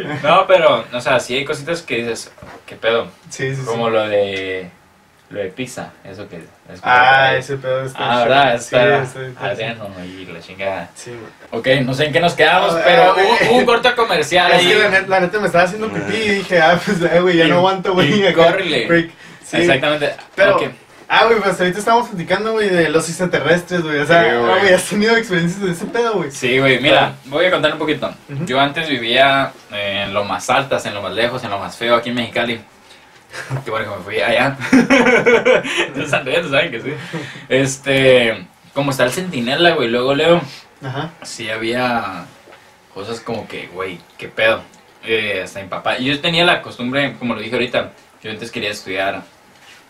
[0.04, 0.14] ¿no?
[0.28, 2.32] No, pero, o sea, sí hay cositas que dices,
[2.66, 3.06] ¿qué pedo?
[3.30, 3.64] Sí, sí, sí.
[3.64, 4.68] Como lo de,
[5.30, 6.36] lo de pizza, eso que...
[6.36, 8.54] es Ah, que- ese pedo está Ah, ¿verdad?
[8.54, 10.88] Está Sí, adeno y la chingada.
[10.94, 11.60] Sí, güey.
[11.80, 13.26] Ok, no sé en qué nos quedamos, Ah, pero güey.
[13.50, 14.68] hubo un corto comercial Es ahí.
[14.68, 17.36] que la neta, la neta me estaba haciendo pipí y dije, ah, pues, eh, güey,
[17.38, 18.32] ya Y- no aguanto, güey.
[18.34, 19.10] córrele.
[19.44, 19.56] Sí.
[19.58, 20.14] Exactamente.
[20.34, 20.62] Pero- Ok.
[21.08, 23.98] Ah, güey, pues ahorita estábamos platicando, güey, de los extraterrestres, güey.
[24.00, 24.60] O sea, Sí, ah, güey.
[24.60, 26.32] güey, has tenido experiencias de ese pedo, güey.
[26.32, 28.12] Sí, güey, mira, voy a contar un poquito.
[28.28, 28.44] Ujú.
[28.44, 31.94] Yo antes vivía en lo más altas, en lo más lejos, en lo más feo
[31.94, 32.60] aquí en Mexicali.
[33.64, 34.56] Qué bueno que me fui allá.
[35.86, 36.92] Entonces, Andrés, ¿saben que sí?
[37.48, 40.40] Este, como está el centinela, güey, luego leo,
[40.82, 41.10] Ajá.
[41.22, 42.24] sí había
[42.94, 44.62] cosas como que, güey, qué pedo.
[45.04, 45.98] Eh, hasta mi papá.
[45.98, 49.22] Y yo tenía la costumbre, como lo dije ahorita, yo antes quería estudiar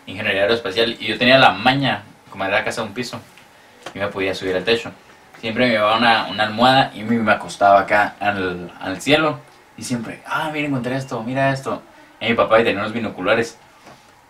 [0.05, 3.19] ingeniería aeroespacial y yo tenía la maña, como era casa de un piso,
[3.95, 4.91] y me podía subir al techo.
[5.41, 9.39] Siempre me llevaba una, una almohada y me acostaba acá al, al cielo.
[9.77, 11.81] Y siempre, ah, mira, encontré esto, mira esto
[12.21, 13.57] mi papá y tenía unos binoculares.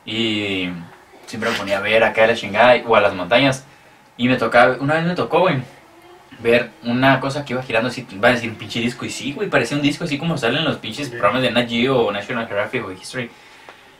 [0.05, 0.69] Y
[1.25, 3.65] siempre me ponía a ver acá a la chingada o a las montañas.
[4.17, 5.57] Y me tocaba, una vez me tocó, güey,
[6.39, 9.05] ver una cosa que iba girando así, va a decir un pinche disco.
[9.05, 11.97] Y sí, güey, parecía un disco así como salen los pinches programas de Nat Geo
[11.97, 13.29] o National Geographic o History.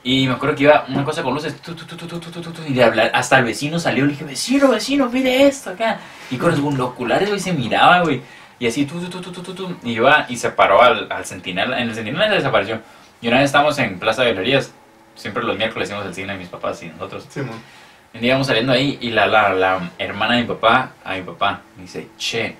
[0.03, 3.11] Y me acuerdo que iba una cosa con luces, tu, tu, tu, y de hablar,
[3.13, 5.99] hasta el vecino salió, le dije, vecino, vecino, mire esto acá.
[6.31, 8.21] Y con los binoculares, güey, se miraba, güey.
[8.59, 11.79] Y así, tu, tu, tu, tu, tu, y iba y se paró al, al sentinela,
[11.81, 12.79] en el sentinela se desapareció.
[13.21, 14.71] Y una vez estábamos en Plaza de Galerías,
[15.15, 17.25] siempre los miércoles íbamos al cine, mis papás y nosotros.
[17.29, 17.41] Sí.
[17.41, 21.21] Un día íbamos saliendo ahí y la, la, la hermana de mi papá, a mi
[21.21, 22.55] papá, me dice, che,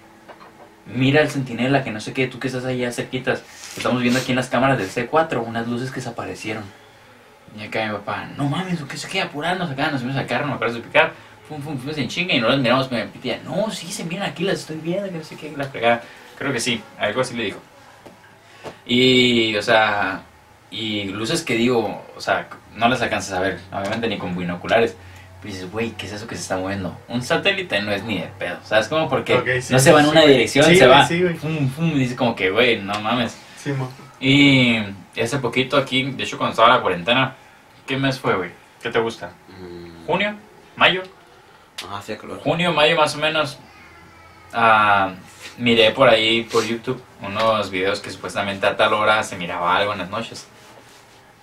[0.88, 3.44] mira el centinela, que no sé qué, tú que estás allá cerquitas,
[3.76, 6.64] estamos viendo aquí en las cámaras del C4 unas luces que desaparecieron.
[7.58, 9.90] Y acá mi papá, no mames, ¿qué se queda apurarnos acá?
[9.90, 11.14] Nos fuimos al carro, me acuerdo de picar,
[11.48, 14.30] fum, fum, fuimos en chinga y no las miramos, me pitía, no, sí, se miran
[14.30, 16.02] aquí, las estoy viendo, que no sé qué, la fregada.
[16.38, 17.60] Creo que sí, algo así le dijo.
[18.86, 20.22] Y, o sea,
[20.72, 24.96] y luces que digo, o sea, no las alcanzas a ver, obviamente ni con binoculares.
[25.42, 26.98] Pero dices, güey, ¿qué es eso que se está moviendo?
[27.08, 28.88] Un satélite no es ni de pedo, ¿sabes?
[28.88, 31.24] Como porque Ok, sí, no se va en sí, una dirección, Sí, se va, sí,
[31.40, 33.38] fum, fum, y dices como que, güey, no mames.
[33.56, 33.72] Sí.
[34.20, 34.80] Y
[35.22, 37.36] hace poquito aquí, de hecho cuando estaba la cuarentena,
[37.86, 38.50] ¿qué mes fue, güey?
[38.82, 39.32] ¿Qué te gusta?
[39.48, 40.36] Mm, ¿Junio?
[40.76, 41.04] ¿Mayo?
[41.88, 42.40] Ah, hacía calor.
[42.40, 43.60] junio, mayo más o menos,
[44.54, 45.12] ah,
[45.60, 49.94] miré por ahí, por YouTube, unos videos que supuestamente a tal hora se miraba algo
[49.94, 50.48] en las noches.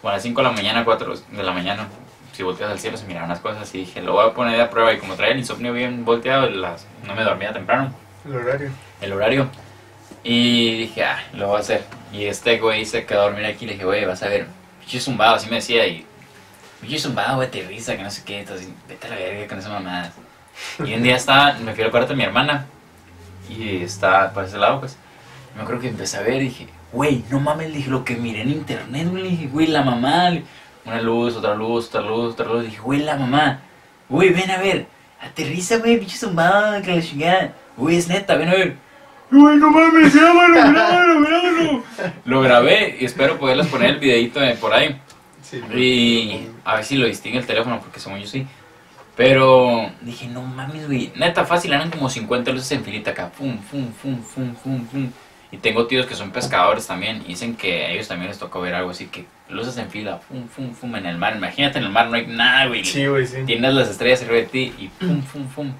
[0.05, 1.89] Como a las 5 de la mañana, 4 de la mañana,
[2.35, 4.69] si volteas al cielo se miraban las cosas y dije, lo voy a poner a
[4.69, 7.91] prueba y como traía el insomnio bien volteado, las, no me dormía temprano,
[8.27, 8.71] El horario.
[9.01, 9.49] el horario.
[10.23, 11.85] Y dije, ah, lo voy a hacer.
[12.13, 13.65] Y este güey se quedó a dormir aquí.
[13.65, 14.47] Le dije, güey, vas a ver,
[14.81, 15.87] pinche zumbado, así me decía.
[15.87, 16.05] Y,
[16.83, 18.41] pinche zumbado, güey, te risa, que no sé qué.
[18.41, 20.13] Entonces, vete a la verga con esa mamada.
[20.85, 22.67] Y un día estaba, me fui al cuarto de mi hermana.
[23.49, 24.99] Y estaba por ese lado, pues.
[25.57, 28.43] Me acuerdo que empecé a ver y dije, güey, no mames, dije, lo que miré
[28.43, 29.23] en internet, güey.
[29.31, 30.31] Dije, güey, la mamá.
[30.85, 32.65] Una luz, otra luz, otra luz, otra luz.
[32.65, 33.61] dije, güey, la mamá.
[34.09, 34.87] Güey, ven a ver.
[35.21, 37.55] Aterriza, güey, pinche zumbado, que la chingada.
[37.77, 38.77] Güey, es neta, ven a ver.
[39.31, 41.83] Güey, no mames, grábalo, grábalo, grábalo.
[42.25, 45.01] Lo grabé y espero poderles poner el videito de por ahí.
[45.43, 48.47] Sí, Y a ver si lo distingue el teléfono, porque según yo sí.
[49.17, 51.13] Pero dije, no mames, güey.
[51.17, 53.31] Neta, fácil, eran como 50 luces en filita acá.
[53.31, 55.11] Fum, fum, fum, fum, fum, fum.
[55.55, 57.23] Y tengo tíos que son pescadores también.
[57.27, 60.19] Y dicen que a ellos también les tocó ver algo así, que luces en fila,
[60.19, 61.37] fum, fum, fum, en el mar.
[61.37, 62.85] Imagínate en el mar, no hay nada, güey.
[62.85, 63.45] Sí, güey, sí.
[63.47, 65.73] Tienes las estrellas arriba de ti y fum, fum, fum.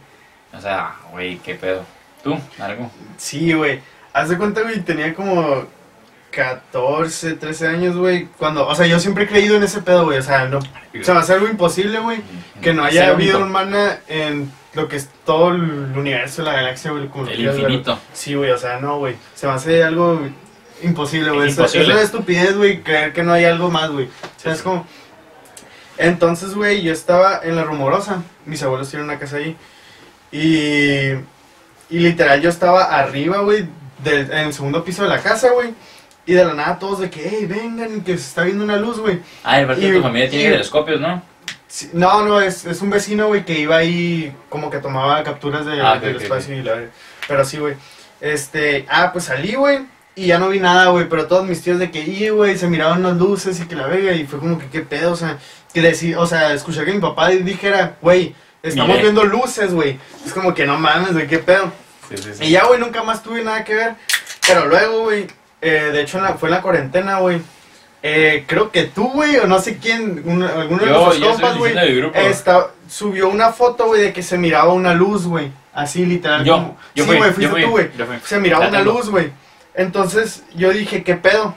[0.57, 1.85] O sea, güey, qué pedo.
[2.23, 2.39] ¿Tú?
[2.61, 2.89] ¿Algo?
[3.17, 3.81] Sí, güey.
[4.13, 5.67] Haz de cuenta, güey, tenía como
[6.31, 8.29] 14, 13 años, güey.
[8.39, 10.19] Cuando, o sea, yo siempre he creído en ese pedo, güey.
[10.19, 10.61] O sea, no,
[11.03, 12.21] se va a hacer algo imposible, güey.
[12.63, 15.63] Que no haya Ser habido humana en lo que es todo el
[15.97, 17.09] universo, la galaxia, güey.
[17.09, 17.99] Como El quieras infinito.
[18.13, 19.17] Sí, güey, o sea, no, güey.
[19.35, 20.21] Se va a hacer algo
[20.83, 21.49] imposible, güey.
[21.49, 21.93] Es, es Imposible.
[21.95, 24.07] una estupidez, güey, creer que no hay algo más, güey.
[24.07, 24.65] O sea, Sí, es sí.
[24.65, 24.87] como...
[25.97, 28.23] Entonces, güey, yo estaba en la rumorosa.
[28.47, 29.57] Mis abuelos tienen una casa ahí.
[30.33, 31.13] Y...
[31.91, 33.67] Y literal, yo estaba arriba, güey,
[34.03, 35.71] del- en el segundo piso de la casa, güey.
[36.27, 38.99] Y de la nada todos de que, hey, vengan, que se está viendo una luz,
[38.99, 39.21] güey.
[39.45, 41.23] Ah, el partido de tu familia tiene y- telescopios, ¿no?
[41.75, 45.67] Sí, no, no, es, es un vecino, güey, que iba ahí como que tomaba capturas
[45.67, 46.77] de, Ah, del espacio y la
[47.27, 47.75] Pero sí, güey.
[48.21, 49.81] Este, ah, pues salí, güey,
[50.15, 52.69] y ya no vi nada, güey, pero todos mis tíos de que, y, güey, se
[52.69, 55.39] miraban unas luces y que la vega, y fue como que, qué pedo, o sea,
[55.73, 59.99] que decir, o sea, escuché que mi papá dijera, güey, estamos viendo luces, güey.
[60.25, 61.73] Es como que no mames, güey, qué pedo.
[62.09, 63.95] Sí, sí, Y ya, güey, nunca más tuve nada que ver.
[64.47, 65.27] Pero luego, güey,
[65.61, 67.43] eh, de hecho en la- fue en la cuarentena, güey.
[68.07, 71.33] Eh, creo que tú, güey, o no sé quién, alguno de Yo, nuestros yo soy
[71.33, 71.75] compas, güey,
[72.87, 75.51] subió una foto, güey, de que se miraba una luz, güey.
[75.73, 76.45] Así, literal.
[76.45, 77.91] Yo, como- yo sí, güey, fuiste fui, tú, güey.
[78.23, 79.33] Se miraba una luz, güey.
[79.75, 81.55] Entonces yo dije, ¿qué pedo?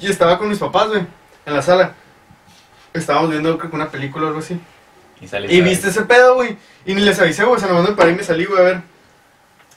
[0.00, 1.02] Y estaba con mis papás, güey,
[1.44, 1.92] en la sala.
[2.94, 4.58] Estábamos viendo, creo que una película o algo así.
[5.20, 6.56] Y, saliste Y viste ese pedo, güey.
[6.86, 7.56] Y ni les avisé, güey.
[7.56, 8.80] O sea, nomás me paré y me salí, güey, a ver.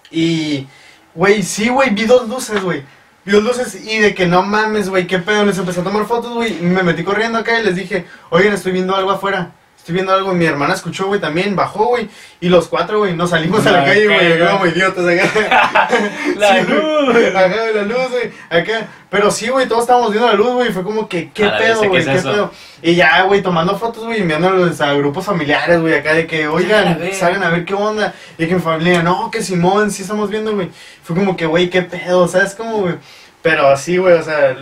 [0.10, 0.68] Y,
[1.14, 2.82] güey, sí, güey, vi dos luces, güey.
[3.26, 5.46] Dos luces y de que no mames, güey, qué pedo.
[5.46, 6.54] Les empecé a tomar fotos, güey.
[6.62, 9.52] Me metí corriendo acá y les dije, oigan, estoy viendo algo afuera.
[9.90, 10.36] Estoy viendo algo.
[10.36, 11.56] Mi hermana escuchó, güey, también.
[11.56, 12.08] Bajó, güey.
[12.40, 14.38] Y los cuatro, güey, nos salimos a la calle, güey.
[14.38, 14.58] cabrón.
[14.60, 15.90] Como idiotas acá.
[16.38, 16.80] La Sí, güey.
[17.24, 17.36] luz.
[17.36, 18.32] Ajá, la luz, güey.
[18.52, 18.88] Acá.
[19.10, 20.72] Pero sí, güey, todos estábamos viendo la luz, güey.
[20.72, 22.02] Fue como que, ¿qué pedo, bestia, ¿qué güey?
[22.02, 22.52] es ¿Qué, pedo?
[22.84, 26.52] Y ya, güey, tomando fotos, güey, enviándolos a grupos familiares, güey, acá de que, a
[26.52, 28.14] oigan, salgan a ver qué onda.
[28.38, 30.70] Y que mi familia, no, que Simón, sí estamos viendo, güey.
[31.02, 32.94] Fue como que, güey, qué pedo, ¿sabes cómo, güey?
[33.42, 34.56] Pero sí, güey, o sea,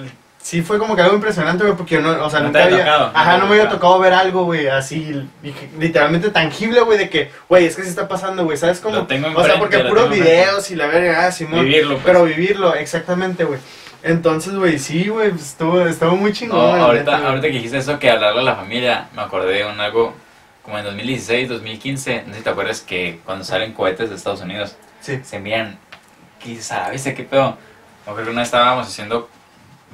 [0.47, 2.77] sí fue como que algo impresionante, güey, porque yo no, o sea, No nunca había
[2.77, 3.79] tocado, ajá, no me había tocado.
[3.79, 5.27] tocado ver algo, güey, así,
[5.77, 8.95] literalmente tangible, güey, de que, güey, es que sí está pasando, güey, ¿sabes cómo?
[8.95, 11.65] Lo tengo o sea, porque puros videos y la verga, ah, Simón.
[11.65, 12.05] Vivirlo, pues.
[12.05, 13.59] Pero vivirlo, exactamente, güey.
[14.03, 16.77] Entonces, güey, sí, güey, pues, estuvo, estuvo muy chingón.
[16.77, 19.65] No, ahorita, neta, ahorita que dijiste eso, que hablarle a la familia, me acordé de
[19.65, 20.13] un algo
[20.63, 24.39] como en 2016, 2015, no sé si te acuerdas que cuando salen cohetes de Estados
[24.41, 25.19] Unidos, Sí.
[25.23, 25.77] se miran,
[26.39, 27.57] quizá, ¿viste qué pedo?
[28.05, 29.29] O creo que una vez estábamos haciendo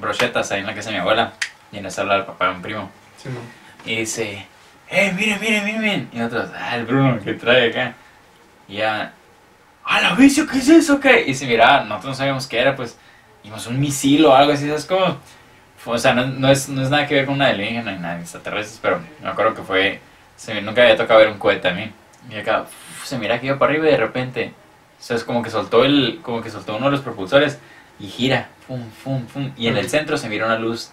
[0.03, 1.33] brochetas ahí en la casa de mi abuela,
[1.71, 3.43] y en esa habla el papá de un primo, Simón.
[3.85, 4.45] y dice,
[4.89, 6.09] ¡eh, miren, miren, miren!
[6.13, 7.95] Y otros, ¡ah, el Bruno que trae acá!
[8.67, 9.13] Y ya,
[9.83, 11.25] ¡ah, la vicio, qué es eso, qué!
[11.25, 12.97] Y se miraba, nosotros no sabíamos qué era, pues,
[13.43, 15.17] vimos un misil o algo así, ¿sabes cómo?
[15.85, 18.15] O sea, no, no, es, no es nada que ver con una alienígena ni nada
[18.15, 19.99] de extraterrestres, pero me acuerdo que fue,
[20.37, 21.91] se nunca había tocado ver un cohete a mí.
[22.29, 24.53] Y acá, uf, se mira que iba para arriba y de repente,
[24.99, 27.59] o sea, es como que soltó el, como que soltó uno de los propulsores
[28.03, 30.89] y gira, fum, fum, fum, y en el centro se mira una luz.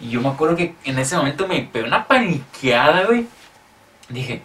[0.00, 3.26] Y yo me acuerdo que en ese momento me pegó una paniqueada, güey.
[4.08, 4.40] Dije,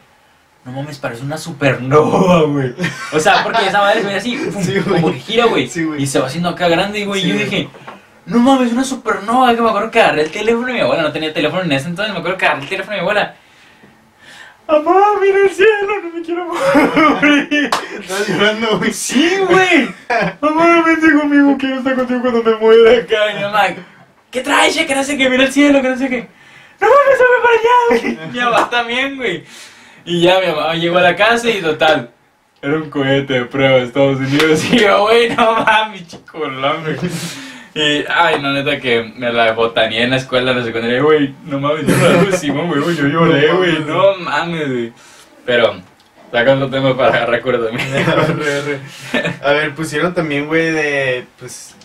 [0.66, 2.74] no mames, parece una supernova, güey.
[3.14, 5.70] O sea, porque esa madre se ve así, pum, Sí, como que gira, güey.
[5.70, 7.22] Sí, y se va haciendo acá grande, güey.
[7.22, 7.70] Sí, y yo dije,
[8.26, 9.55] no mames, una supernova.
[9.55, 11.03] Que me acuerdo que agarré el teléfono de mi abuela.
[11.03, 12.14] No tenía teléfono en ese entonces.
[12.14, 13.36] Me acuerdo que agarré el teléfono de mi abuela.
[14.68, 17.70] Mamá, mira el cielo, no me quiero morir.
[17.99, 18.93] Estás llorando, güey.
[18.93, 19.89] Sí, güey.
[20.39, 23.32] Mamá, vente conmigo, quiero estar contigo cuando me muera acá.
[23.32, 23.64] Y mi mamá,
[24.30, 24.78] ¿qué traes?
[24.78, 26.28] Que no sé qué, mira el cielo, que no sé qué.
[26.80, 28.32] No mames, sube para allá, güey.
[28.32, 29.43] Mi mamá también, güey.
[30.05, 32.12] Y ya mi mamá llegó a la casa y total.
[32.62, 34.64] Era un cohete de prueba de Estados Unidos.
[34.72, 36.39] Y yo, güey, no mames, chico.
[37.74, 41.34] Y, ay, no, neta, que me la botanía en la escuela, en la secundaria, güey,
[41.45, 44.93] no mames, yo la Simón, güey, yo lloré, No güey, no mames, güey.
[45.45, 45.76] Pero,
[46.32, 47.41] sacando tema para agarrar
[47.72, 47.82] mí.
[49.43, 51.76] A ver, pusieron también, güey, de, pues,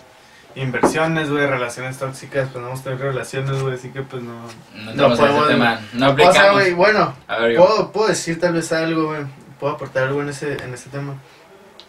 [0.57, 4.35] inversiones, güey, relaciones tóxicas, pues no vamos a tener relaciones, güey, así que pues no...
[4.75, 6.53] No en podemos- ese tema, no O sea, aplicamos.
[6.55, 7.65] güey, bueno, A ver, yo.
[7.67, 9.21] puedo, puedo decir tal vez algo, güey,
[9.61, 11.15] puedo aportar algo en ese, en ese tema.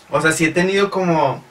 [0.10, 1.44] O sea, sí he tenido como,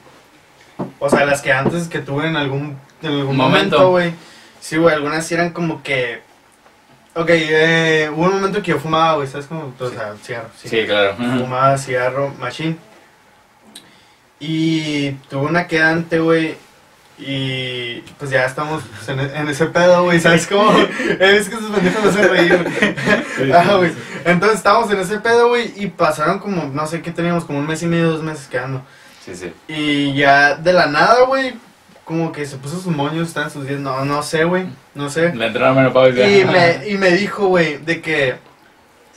[0.99, 3.89] o sea, las que antes que tuve en algún, en algún Momento.
[3.89, 4.13] güey,
[4.59, 6.21] sí, güey, algunas sí eran como que...
[7.15, 9.47] Ok, eh, hubo un momento que yo fumaba, güey, ¿sabes?
[9.47, 10.69] Como, o sea, cigarro, sí.
[10.69, 11.15] Sí, claro.
[11.15, 12.77] fumaba cigarro machine.
[14.39, 16.55] Y tuve una quedante, güey.
[17.19, 20.19] Y pues ya estamos en, en ese pedo, güey.
[20.19, 20.71] ¿Sabes cómo?
[21.19, 22.63] es que esos pendejos me hacen reír,
[23.37, 23.51] güey.
[23.51, 23.91] Ajá, güey.
[24.23, 25.73] Entonces estábamos en ese pedo, güey.
[25.75, 28.83] Y pasaron como, no sé qué teníamos, como un mes y medio, dos meses quedando.
[29.27, 29.53] Sí, sí.
[29.67, 31.53] Y ya de la nada, güey.
[32.05, 33.81] Como que se puso sus moños, estaban sus días.
[33.81, 34.67] No, no sé, güey.
[34.95, 35.35] No sé.
[35.35, 36.25] Le entraron menopausia.
[36.25, 38.35] Y me, y me dijo, güey, de que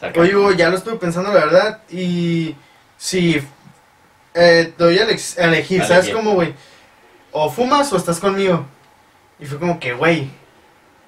[0.00, 0.20] Saca.
[0.20, 1.82] Oye, güey, ya lo estuve pensando, la verdad.
[1.88, 2.56] Y
[2.96, 3.40] si
[4.34, 5.06] eh, te doy a
[5.36, 6.54] elegir, ¿sabes cómo, güey?
[7.30, 8.66] O fumas o estás conmigo.
[9.38, 10.28] Y fue como que, güey.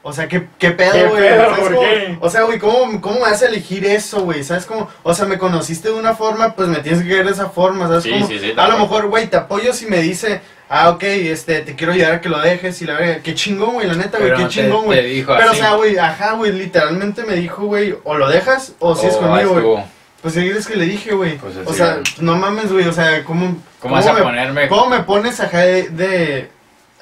[0.04, 2.18] O sea, ¿qué, qué ¿Qué pedo, güey?
[2.20, 4.42] O sea, güey, ¿cómo, ¿cómo me vas a elegir eso, güey?
[4.42, 4.88] ¿Sabes cómo?
[5.04, 7.86] O sea, me conociste de una forma, pues me tienes que querer de esa forma,
[7.86, 8.26] ¿sabes Sí, cómo?
[8.26, 11.76] sí, sí, a lo mejor, güey, te apoyo si me dice, ah, ok, este, te
[11.76, 13.22] quiero ayudar a que lo dejes y la verga.
[13.22, 15.24] Qué chingón, güey, la neta, güey, qué chingón, güey.
[15.24, 19.06] Pero, o sea, güey, ajá, güey, literalmente me dijo, güey, o lo dejas o si
[19.06, 19.84] es Oh, conmigo, güey.
[20.20, 21.36] Pues sí, es que le dije, güey.
[21.36, 24.68] Pues o sea, no mames, güey, o sea, ¿cómo, ¿Cómo vas a me, ponerme?
[24.68, 26.48] ¿cómo me pones ajá de, de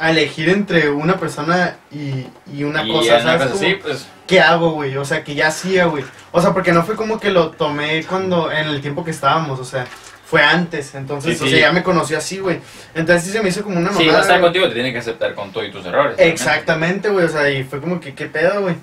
[0.00, 3.42] a elegir entre una persona y, y una y cosa, una ¿sabes?
[3.52, 4.06] cosa así, pues.
[4.26, 4.96] ¿Qué hago, güey?
[4.96, 6.04] O sea, que ya hacía, güey.
[6.32, 9.60] O sea, porque no fue como que lo tomé cuando, en el tiempo que estábamos,
[9.60, 9.86] o sea,
[10.24, 10.94] fue antes.
[10.94, 11.52] Entonces, Sí, o sí.
[11.52, 12.60] sea, ya me conoció así, güey.
[12.94, 14.92] Entonces sí se me hizo como una Si va a mamada, estar contigo, te tiene
[14.92, 16.14] que aceptar con todo y tus errores.
[16.18, 18.76] Exactamente, güey, o sea, y fue como que, ¿qué pedo, güey?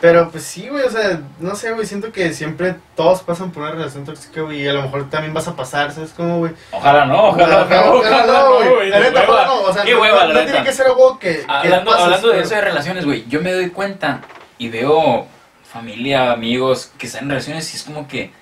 [0.00, 3.64] Pero pues sí, güey, o sea, no sé, güey, siento que siempre todos pasan por
[3.64, 6.52] una relación tóxica, güey, y a lo mejor también vas a pasar, ¿sabes cómo, güey?
[6.70, 8.88] Ojalá no, ojalá, Ojalá, no, ojalá no, güey.
[8.88, 9.32] La de neta, hueva.
[9.34, 11.44] ojalá no, o sea, Qué no, hueva, no, no tiene que ser algo que, que
[11.46, 14.22] Hablando, pases, hablando de pero- eso de relaciones, güey, yo me doy cuenta
[14.56, 15.26] y veo
[15.70, 18.32] familia, amigos que están en relaciones y es como que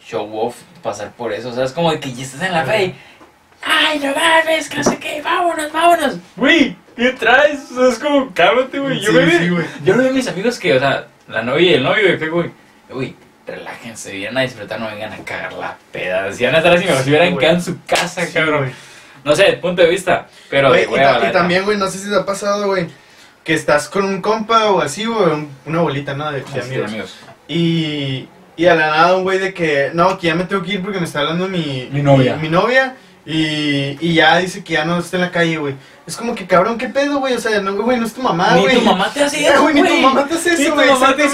[0.00, 2.64] show off pasar por eso, o sea, es como de que ya estás en la
[2.64, 2.94] fe y,
[3.62, 6.14] ay, no mames, que no sé qué, vámonos, vámonos.
[6.36, 7.60] Güey, ¿qué traes?
[7.72, 9.00] O sea, es como, cálmate, güey.
[9.00, 9.66] Yo Sí, me vi- sí, güey.
[9.84, 12.28] yo lo veo a mis amigos que, o sea, la novia y el novio, que,
[12.28, 12.50] güey,
[12.90, 13.14] güey,
[13.46, 16.32] relájense, vienen a disfrutar, no vengan a cagar la peda.
[16.32, 17.38] Si van a estar así, mejor si hubieran güey.
[17.40, 18.58] quedado en su casa, Sí, cabrón.
[18.60, 18.72] güey.
[19.24, 22.08] No sé, punto de vista, pero Güey, y, ta- y también, güey, no sé si
[22.08, 22.86] te ha pasado, güey,
[23.44, 26.30] que estás con un compa o así, güey, un- una bolita, ¿no?
[26.32, 26.90] De, de amigos.
[26.90, 27.16] amigos.
[27.48, 30.74] Y, y a la nada un güey de que, no, que ya me tengo que
[30.74, 32.36] ir porque me está hablando mi, Mi novia.
[32.36, 32.94] Mi, novia
[33.26, 35.74] y, y ya dice que ya no está en la calle, güey.
[36.06, 37.34] Es como que, cabrón, ¿qué pedo, güey?
[37.34, 38.74] O sea, no, güey, no es tu mamá, Ni güey.
[38.76, 39.74] tu mamá te hace eso, güey.
[39.74, 40.88] Ni tu mamá te hace Ni eso, tu güey.
[40.90, 41.28] mamá te.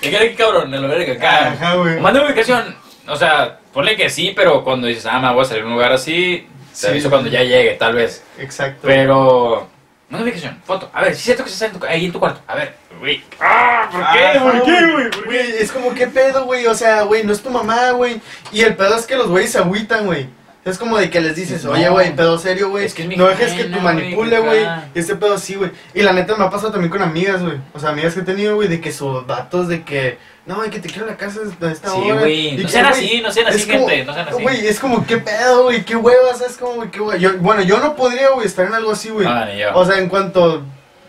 [0.00, 0.70] ¿qué quiere que cabrón?
[0.70, 1.48] De lo verga acá.
[1.52, 2.00] Ajá, güey.
[2.00, 2.74] Manda ubicación.
[3.08, 5.72] O sea, ponle que sí, pero cuando dices, ah, me voy a salir a un
[5.74, 6.86] lugar así, te Sí.
[6.88, 8.24] aviso cuando ya llegue, tal vez.
[8.38, 8.80] Exacto.
[8.82, 9.68] Pero,
[10.08, 10.90] manda ubicación, foto.
[10.92, 12.40] A ver, si es cierto que en tu- ahí en tu cuarto.
[12.48, 13.22] A ver, güey.
[13.40, 14.40] Ah, ¿por qué?
[14.40, 15.10] ¿Por qué, güey?
[15.10, 15.62] ¿Por Güey, qué?
[15.62, 16.66] es como, ¿qué pedo, güey?
[16.66, 18.20] O sea, güey, no es tu mamá, güey.
[18.50, 20.26] Y el pedo es que los güeyes se agüitan, güey.
[20.66, 21.70] Es como de que les dices, No.
[21.70, 22.84] oye, güey, pedo serio, güey.
[22.84, 24.66] Es que es no dejes que güey, manipule, güey.
[24.96, 25.70] este pedo sí, güey.
[25.94, 27.56] Y la neta me ha pasado también con amigas, güey.
[27.72, 30.68] O sea, amigas que he tenido, güey, de que sus vatos, de que, no, güey,
[30.70, 32.18] que te quiero la casa a esta Sí, hora.
[32.20, 32.48] güey.
[32.48, 34.04] Y No que, sean así, no sean así, es como- gente.
[34.06, 34.42] No sean así.
[34.42, 35.84] Güey, es como, ¿qué pedo, güey?
[35.84, 36.38] ¿Qué huevas?
[36.38, 36.90] ¿Sabes cómo, güey?
[36.90, 37.16] ¿Qué hueva?
[37.16, 39.26] Yo, bueno, yo no podría, güey, estar en algo así, güey.
[39.26, 39.70] Ah, yo.
[39.78, 40.64] O sea, en cuanto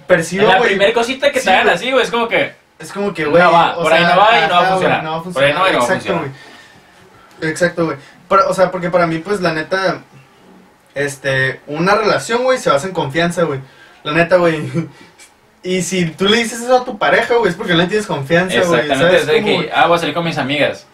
[0.06, 2.54] percibo, la primera cosita que Sí, te hagan así, güey, es como que.
[2.78, 3.42] Es como que, No güey.
[3.42, 5.04] va, o por ahí no va y no va a funcionar.
[5.04, 6.22] no va Por ahí no va y no va a Exacto, funcionar.
[7.40, 7.52] güey.
[7.52, 7.98] Exacto, güey.
[8.30, 10.02] Pero, O sea, porque para mí, pues, la neta,
[10.96, 13.60] este, una relación, güey, se basa en confianza, güey.
[14.04, 14.62] La neta, güey.
[15.64, 18.08] Y si tú le dices eso a tu pareja, güey, es porque no le tienes
[18.08, 18.82] confianza, güey.
[18.82, 20.88] Exactamente, ¿sabes es de que, ah, voy a salir con mis amigas.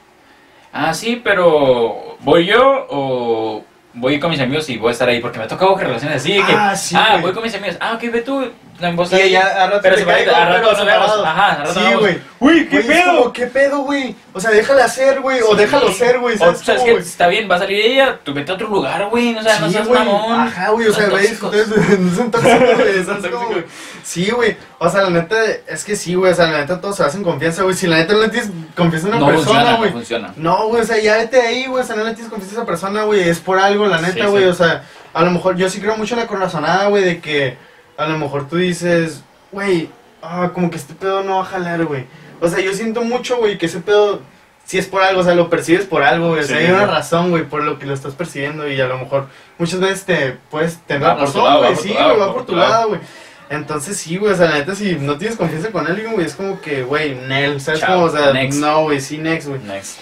[0.71, 3.63] Ah, sí, pero ¿voy yo o
[3.93, 5.19] voy con mis amigos y voy a estar ahí?
[5.19, 7.77] Porque me ha tocado relaciones así, de que, Ah, sí, ah, voy con mis amigos,
[7.79, 8.51] ah, ok, ve tú,
[8.83, 9.31] también vos Y ahí.
[9.31, 11.05] ya a rato pero te se va a ir, caigo, a rato pero nos vemos,
[11.11, 11.25] separados.
[11.25, 11.99] ajá, a rato Sí, vemos.
[12.01, 12.17] güey.
[12.39, 13.17] Uy, ¿qué Güey, es pedo?
[13.17, 14.15] como, ¿qué pedo, güey?
[14.33, 15.39] O sea, déjala hacer, güey.
[15.41, 15.55] O Sí.
[15.57, 16.35] déjalo ser, güey.
[16.35, 16.91] O, ¿Sabes ¿sabes cómo, qué?
[16.91, 17.03] güey?
[17.03, 19.67] Está bien, va a salir ella, tú vete a otro lugar, güey, o sea, no
[19.67, 19.99] Sí, seas güey.
[19.99, 20.39] mamón.
[20.41, 21.55] Ajá, güey, o sea, Son güey, tóxicos.
[21.55, 22.93] ustedes no son tóxicos, güey.
[23.05, 23.49] Son ¿sabes cómo, tóxicos.
[23.53, 23.63] güey?
[24.03, 24.57] Sí, güey.
[24.79, 25.35] O sea, la neta,
[25.67, 26.33] es que sí, güey.
[26.33, 27.75] O sea, la neta, todos se hacen confianza, güey.
[27.75, 29.91] Si la neta no le tienes confianza a una No funciona, persona, no güey.
[29.91, 30.33] funciona.
[30.35, 31.81] No, güey, o sea, ya vete ahí, güey.
[31.81, 33.29] O sea, no le tienes confianza a esa persona, güey.
[33.29, 34.31] Es por algo, la Sí, neta, sí.
[34.31, 34.43] güey.
[34.45, 37.57] O sea, a lo mejor yo sí creo mucho en la corazonada, güey, de que
[37.97, 39.89] a lo mejor tú dices, güey,
[40.21, 42.05] ah, como que este pedo no va a jalar, güey.
[42.41, 44.21] O sea, yo siento mucho, güey, que ese pedo
[44.65, 46.41] si es por algo, o sea, lo percibes por algo, güey.
[46.41, 48.67] O sea, Sí, hay una razón, güey, por lo que lo estás percibiendo.
[48.67, 49.27] Y a lo mejor
[49.57, 51.75] muchas veces te puedes tener Va razón, lado, güey.
[51.75, 53.01] Sí, güey, va por por tu lado, güey.
[53.49, 56.35] Entonces, sí, güey, o sea, la neta, si no tienes confianza con alguien, güey, es
[56.35, 58.05] como que, güey, Nel, ¿sabes Chao, cómo?
[58.05, 58.59] O sea, next.
[58.59, 59.59] no, güey, sí, next, güey.
[59.61, 59.99] Next.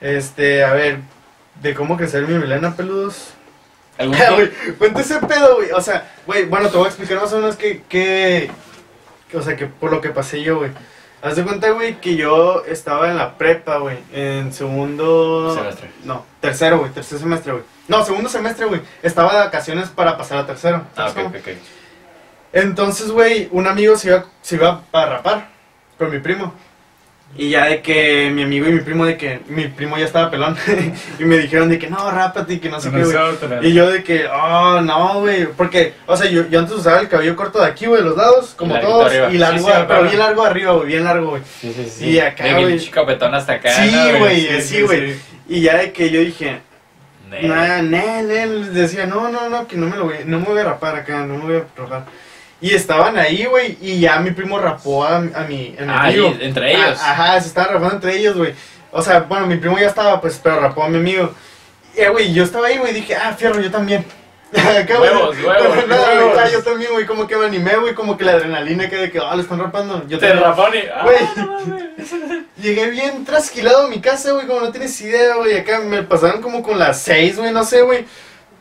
[0.00, 0.98] Este, a ver,
[1.62, 3.33] de cómo crecer mi melena, peludos.
[3.98, 5.70] ¿Algún güey, cuenta ese pedo, güey.
[5.72, 8.50] O sea, güey, bueno, te voy a explicar más o menos que, que,
[9.32, 10.70] o sea, que por lo que pasé yo, güey.
[11.22, 15.54] Haz de cuenta, güey, que yo estaba en la prepa, güey, en segundo...
[15.54, 15.90] Semestre.
[16.04, 17.64] No, tercero, güey, tercer semestre, güey.
[17.88, 18.82] No, segundo semestre, güey.
[19.02, 20.82] Estaba de vacaciones para pasar a tercero.
[20.96, 21.48] Ah, ok, ok.
[22.52, 25.48] Entonces, güey, un amigo se iba, se iba a rapar
[25.96, 26.52] con mi primo.
[27.36, 30.30] Y ya de que mi amigo y mi primo, de que mi primo ya estaba
[30.30, 30.56] pelón.
[31.18, 33.16] y me dijeron de que no, rápate y que no sé qué, güey.
[33.62, 35.46] Y yo de que, oh, no, güey.
[35.46, 38.16] Porque, o sea, yo, yo antes usaba el cabello corto de aquí, güey, de los
[38.16, 39.10] lados, como larguito todos.
[39.10, 39.32] arriba.
[39.32, 40.02] Y largo, Sí, sí, pero claro.
[40.04, 41.42] bien largo arriba, güey, bien largo, güey.
[41.60, 42.10] Sí, sí, sí.
[42.10, 42.78] Y acá, güey.
[42.78, 43.72] chico petón hasta acá.
[43.72, 45.16] Sí, ¿no, güey, sí, güey.
[45.48, 46.60] Y ya de que yo dije,
[47.30, 47.48] Ne.
[47.48, 50.60] Nah, Nel, Nel, decía, no, no, no, que no me lo voy, no me voy
[50.60, 52.04] a rapar acá, no me voy a rapar.
[52.60, 55.34] Y estaban ahí, güey, y ya mi primo rapó a, a mi,
[55.78, 56.34] a mi Ah, amigo.
[56.40, 56.98] y entre ellos.
[57.02, 58.54] Ah, ajá, se estaban rapando entre ellos, güey.
[58.90, 61.34] O sea, bueno, mi primo ya estaba, pues, pero rapó a mi amigo.
[61.96, 64.04] Y, eh, güey, yo estaba ahí, güey, dije, ah, fierro, yo también.
[64.54, 66.38] Acá, güey, Huevos, huevos, nada, güey, huevos.
[66.38, 69.10] ah, yo también, güey, como que me animé, güey, como que la adrenalina que de
[69.10, 70.06] que, ah, lo están rapando.
[70.08, 70.48] Yo Te también.
[70.48, 70.78] rapón y.
[70.94, 72.46] ah, Güey.
[72.62, 75.58] Llegué bien trasquilado a mi casa, güey, como no tienes idea, güey.
[75.58, 78.04] Acá me pasaron como con las seis, güey, no sé, güey.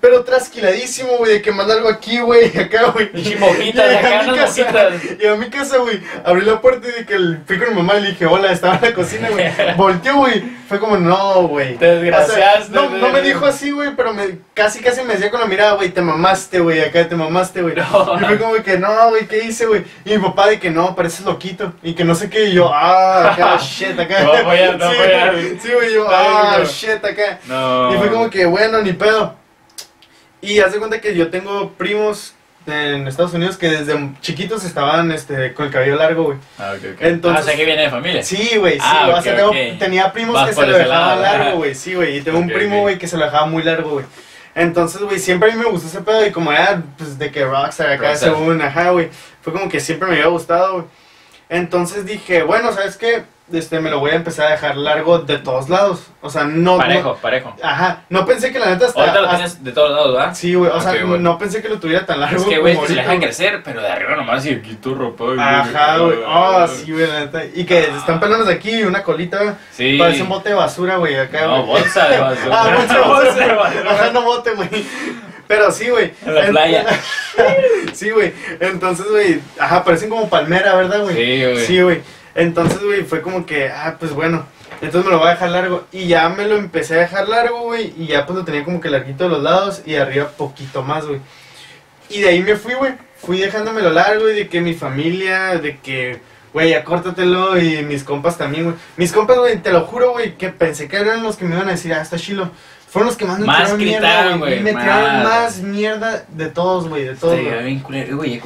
[0.04, 3.10] Pero trasquiladísimo, güey, de que manda algo aquí, güey, acá, güey.
[3.10, 5.02] Pinche mojitas, a acá mi unas casa, mojitas.
[5.02, 7.76] Llegué a mi casa, güey, abrí la puerta y de que el, fui con mi
[7.76, 9.46] mamá y le dije, hola, estaba en la cocina, güey.
[9.78, 11.78] Volteó, güey, fue como, no, güey.
[11.78, 15.40] Te desgraciaste, no, no me dijo así, güey, pero me, casi, casi me decía con
[15.40, 17.74] la mirada, güey, te mamaste, güey, acá te mamaste, güey.
[17.74, 18.20] No.
[18.20, 19.86] Y fue como que, no, güey, ¿qué hice, güey?
[20.04, 21.72] Y mi papá de que no, pareces loquito.
[21.82, 24.20] Y que no sé qué, y yo, ah, acá, shit, acá.
[24.24, 27.40] No voy a no sí, voy a- Sí, güey, yo, ah, shit, acá.
[27.48, 27.96] No.
[27.96, 29.42] Y fue como que, bueno, ni pedo.
[30.44, 32.34] Y haz de cuenta que yo tengo primos
[32.66, 36.38] en Estados Unidos que desde chiquitos estaban este, con el cabello largo, güey.
[36.58, 37.02] Ah, ok, ok.
[37.02, 38.24] Entonces- ah, o sea que viene de familia.
[38.24, 38.80] Sí, güey, sí.
[38.82, 39.80] Ah, o ok, sea, tengo- ok.
[39.80, 41.76] tenía primos Vas que se lo dejaban largo, güey.
[41.76, 42.18] Sí, güey.
[42.18, 44.06] Y tengo un primo, güey, que se lo dejaba muy largo, güey.
[44.56, 46.26] Entonces, güey, siempre a mí me gustó ese pedo.
[46.26, 48.30] Y como era, pues, de que Rockstar acá, Rockstar.
[48.30, 49.10] según, ajá, güey.
[49.42, 50.86] Fue como que siempre me había gustado, güey.
[51.50, 53.24] Entonces dije, bueno, ¿sabes qué?
[53.52, 56.08] Este, me lo voy a empezar a dejar largo de todos lados.
[56.22, 56.78] O sea, no.
[56.78, 57.54] Parejo, parejo.
[57.62, 58.04] no- ajá.
[58.10, 59.00] No pensé que la neta hasta.
[59.00, 60.34] Ahorita lo hasta- tienes de todos lados, ¿verdad?
[60.34, 60.72] Sí, güey.
[60.72, 61.20] O sea, Ok, güey.
[61.20, 62.38] no pensé que lo tuviera tan largo.
[62.42, 65.26] Es que, güey, se dejan crecer, pero de arriba nomás y aquí tu ropa.
[65.26, 65.40] güey.
[65.40, 66.18] Ajá, güey.
[66.26, 67.42] Oh, sí, güey, la neta.
[67.54, 69.56] Y que están pelones aquí y una colita, güey.
[69.72, 69.98] Sí.
[70.00, 71.82] Parece un bote de basura, güey, acá, No, güey.
[71.84, 72.62] bolsa de basura.
[72.62, 73.92] Ah, bolsa de basura.
[73.92, 74.70] Ajá, no bote, güey.
[75.48, 76.14] Pero sí, güey.
[76.26, 76.86] En la playa.
[77.94, 78.34] sí, güey.
[78.62, 81.16] Entonces, güey, ajá, parecen como palmera, ¿verdad, güey?
[81.16, 81.66] Sí, güey.
[81.66, 82.02] Sí, güey.
[82.36, 84.46] Entonces, güey, fue como que, ah, pues bueno.
[84.82, 85.86] Entonces me lo voy a dejar largo.
[85.92, 87.94] Y ya me lo empecé a dejar largo, güey.
[87.98, 91.06] Y ya pues lo tenía como que larguito de los lados y arriba poquito más,
[91.06, 91.20] güey.
[92.10, 92.94] Y de ahí me fui, güey.
[93.18, 96.20] Fui dejándomelo largo y de que mi familia, de que,
[96.54, 97.60] güey, ya córtatelo.
[97.60, 98.76] Y mis compas también, güey.
[98.98, 101.68] Mis compas, güey, te lo juro, güey, que pensé que eran los que me iban
[101.68, 102.50] a decir, ah, está chilo.
[102.90, 104.52] Fueron los que más me Más tiraron mierda, gritaron, güey.
[104.62, 105.26] güey, Me tiraron más.
[105.26, 107.40] más mierda de todos, güey, de todos.
[107.42, 107.80] Güey.
[107.82, 108.42] Güey, güey.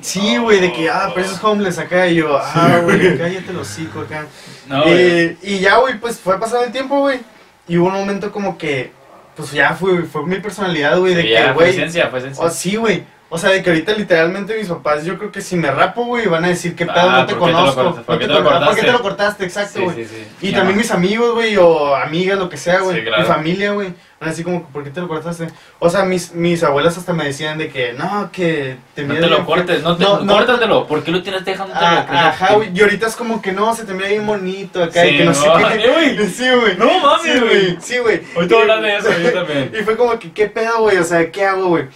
[0.00, 2.06] Sí, güey, de que, ah, pero esos homeless acá.
[2.08, 4.24] Y yo, ah, güey, cállate los hocico acá.
[4.66, 4.94] No, güey.
[4.96, 7.20] Eh, y ya, güey, pues fue pasando el tiempo, güey.
[7.68, 8.92] Y hubo un momento como que,
[9.36, 11.70] pues ya fue, fue mi personalidad, güey, de que, ya, fue güey.
[11.70, 12.44] esencia, fue esencia.
[12.44, 13.04] O sí, güey.
[13.28, 16.26] O sea, de que ahorita literalmente mis papás, yo creo que si me rapo, güey,
[16.28, 16.94] van a decir, ¿qué pedo?
[17.10, 18.02] Ah, no te ¿por qué te lo conozco.
[18.04, 18.80] ¿Por qué te lo ah, ¿Por qué cortaste?
[18.86, 19.44] te lo cortaste?
[19.44, 19.96] Exacto, güey.
[19.96, 20.48] sí, sí.
[20.48, 23.02] Y también mis amigos, güey, o amigas, lo que sea, güey.
[23.02, 23.22] Claro.
[23.22, 23.94] Mi familia, güey.
[24.20, 25.48] Van así como, ¿por qué te lo cortaste?
[25.80, 29.20] O sea, mis, mis abuelas hasta me decían de que, no, que te No te
[29.22, 29.44] lo bien feo".
[29.44, 30.32] cortes, no te, No, no.
[30.32, 30.86] córtatelo.
[30.86, 31.74] ¿Por qué lo tienes dejando?
[31.76, 32.70] Ah, ajá, güey.
[32.72, 35.24] Y ahorita es como que no, se te mira bien bonito acá Sí, y que
[35.24, 36.28] no, sé qué.
[36.34, 36.76] Sí, güey.
[36.78, 37.76] No mames, Sí, güey.
[37.80, 38.22] Sí, güey.
[38.36, 39.72] Hoy a Y- hablar de eso, yo también.
[39.78, 40.96] Y fue como que, ¿qué pedo, güey?
[40.98, 41.86] O sea, ¿qué hago, güey?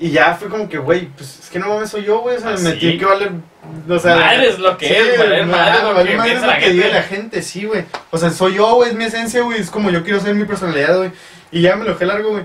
[0.00, 2.36] Y ya fue como que, güey, pues es que no mames, soy yo, güey.
[2.36, 2.78] O sea, ¿Ah, me sí?
[2.78, 3.32] tiene que valer.
[3.88, 6.40] O sea, Madre es lo que es, valer me madre es lo que madre lo
[6.40, 6.92] que diga gente.
[6.92, 7.84] la gente, sí, güey.
[8.10, 9.58] O sea, soy yo, güey, es mi esencia, güey.
[9.60, 11.10] Es como yo quiero ser mi personalidad, güey.
[11.50, 12.44] Y ya me lo dejé largo, güey.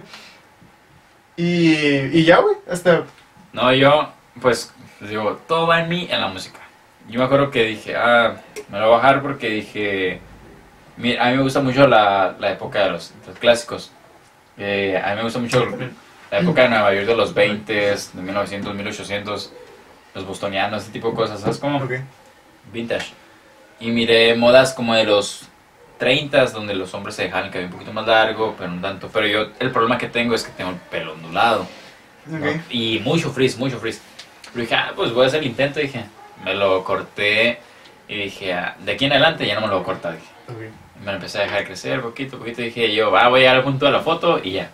[1.35, 1.73] Y,
[2.17, 3.03] y ya, güey, hasta.
[3.51, 4.09] No, yo,
[4.41, 6.59] pues, digo, todo va en mí, en la música.
[7.07, 8.35] Yo me acuerdo que dije, ah,
[8.69, 10.21] me lo voy a bajar porque dije,
[10.97, 13.91] mira, a mí me gusta mucho la, la época de los, los clásicos.
[14.57, 15.67] Eh, a mí me gusta mucho
[16.33, 19.53] la época de Nueva York de los 20, de 1900, 1800,
[20.15, 21.77] los bostonianos, ese tipo de cosas, ¿sabes cómo?
[21.77, 21.91] Ok.
[22.71, 23.13] Vintage.
[23.79, 25.43] Y miré modas como de los
[25.99, 29.09] 30 donde los hombres se dejaban el cabello un poquito más largo, pero no tanto.
[29.13, 31.67] Pero yo, el problema que tengo es que tengo el pelo ondulado.
[32.25, 32.37] ¿no?
[32.39, 32.61] Ok.
[32.71, 34.01] Y mucho frizz, mucho frizz.
[34.51, 35.81] Pero dije, ah, pues voy a hacer el intento.
[35.81, 36.03] Dije,
[36.43, 37.59] me lo corté
[38.07, 40.15] y dije, ah, de aquí en adelante ya no me lo voy a cortar.
[40.15, 40.33] Dije.
[40.49, 40.73] Ok.
[40.99, 42.63] me lo empecé a dejar crecer poquito, poquito.
[42.63, 44.71] Dije yo, va, voy a llegar al punto de la foto y ya.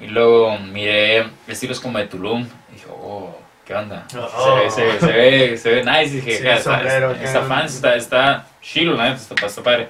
[0.00, 2.42] Y luego miré estilos como de Tulum.
[2.70, 3.36] Y dije, oh,
[3.66, 4.06] ¿qué onda?
[4.16, 4.58] Oh.
[4.58, 6.14] Se, ve, se, ve, se, ve, se ve nice.
[6.16, 9.62] Dije, Sí, "Ja, está, sombrero, está, está fancy, está, está chilo, la neta, está, está
[9.62, 9.88] padre.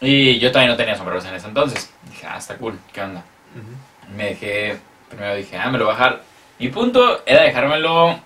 [0.00, 1.92] Y yo también no tenía sombreros en ese entonces.
[2.08, 3.22] Dije, ah, está cool, ¿qué onda?
[3.54, 4.14] Ujú.
[4.16, 4.78] Me dejé,
[5.08, 6.20] primero dije, ah, me lo voy a bajar.
[6.58, 8.18] Mi punto era dejármelo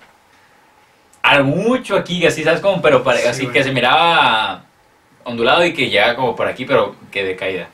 [1.45, 2.61] mucho aquí, así, ¿sabes?
[2.61, 3.53] Como, pero para, Sí, así güey.
[3.55, 4.63] que se miraba
[5.25, 7.69] ondulado y que llegaba como por aquí, pero que de caída.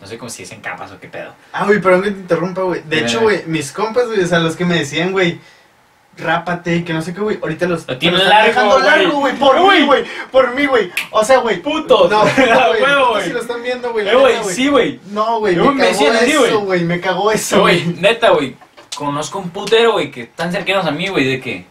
[0.00, 1.34] No sé cómo si es en capas o qué pedo.
[1.52, 2.82] Ah, güey, perdón que te interrumpa, güey.
[2.84, 5.38] De hecho, güey, mis compas, güey, o sea, los que me decían, güey,
[6.16, 8.84] rápate que no sé qué, güey, ahorita los Lo tienen largo, dejando güey.
[8.84, 9.80] largo, güey, por Güey.
[9.80, 10.90] mí, güey, por mí, güey.
[11.10, 11.62] O sea, güey.
[11.62, 12.10] ¡Putos!
[12.10, 13.10] No, güey.
[13.10, 13.24] güey.
[13.24, 14.08] Si lo están viendo, güey.
[14.08, 15.00] Eh, güey, sí, güey.
[15.10, 16.64] No, güey, me me cagó eso, güey.
[16.64, 17.96] güey, me cagó eso, No, güey, güey.
[18.00, 18.56] neta, güey.
[18.96, 21.64] Conozco un putero, güey, que están cercanos a mí, güey, de que.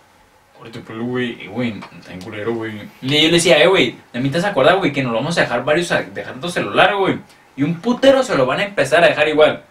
[0.57, 2.73] Ahorita pelo, güey, y güey, está en culero, güey.
[3.01, 5.37] Y yo le decía, eh, güey, de mí te has acordado, güey, que nos vamos
[5.37, 7.19] a dejar varios, a- dejando celular, güey.
[7.59, 9.61] Y un putero se lo van a empezar a dejar igual.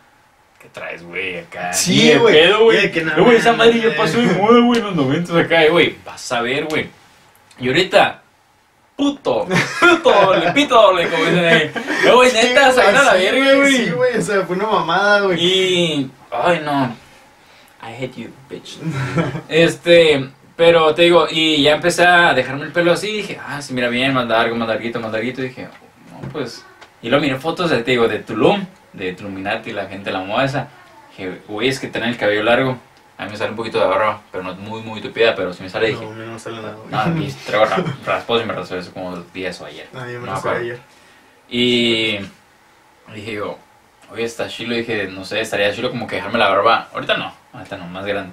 [0.61, 1.73] ¿Qué traes, güey, acá?
[1.73, 2.35] Sí, güey.
[2.35, 3.05] pedo, Y güey.
[3.05, 5.97] no güey, esa madre ya pasó de moda, güey, en los 90 acá, eh, güey.
[6.05, 6.91] Vas a ver, güey.
[7.59, 8.21] Y ahorita.
[8.95, 9.47] Puto,
[9.81, 11.71] puto, le pito, le como dicen ahí.
[12.05, 13.77] Eh, güey, neta, Sí, se van a la verga, güey.
[13.77, 15.43] Sí, güey, o sea, fue una mamada, güey.
[15.43, 16.11] Y.
[16.31, 16.95] Ay, no.
[17.83, 18.77] I hate you, bitch.
[19.49, 20.29] este.
[20.57, 23.11] Pero te digo, y ya empecé a dejarme el pelo así.
[23.11, 25.41] Dije, ah, sí, mira bien, más largo, más larguito, más larguito.
[25.41, 25.69] Y dije,
[26.13, 26.67] no, pues.
[27.03, 30.45] Y luego miré fotos de, te digo, de Tulum, de Tuluminati, la gente la moda
[30.45, 30.69] esa.
[31.11, 32.77] Dije, güey, es que tener el cabello largo.
[33.17, 35.35] A mí me sale un poquito de barba, pero no es muy, muy tupida.
[35.35, 36.77] Pero si me sale, dije, No, a mí no me sale nada,
[37.09, 39.89] no, y traigo ra- raspos y me raspé eso como 10 o ayer.
[39.95, 40.79] Ah, yo me No ayer.
[41.49, 42.19] Y
[43.15, 43.59] dije yo,
[44.13, 44.75] oye, está chilo.
[44.77, 46.89] Dije, no sé, estaría chilo como que dejarme la barba.
[46.93, 48.33] Ahorita no, ahorita no, más grande.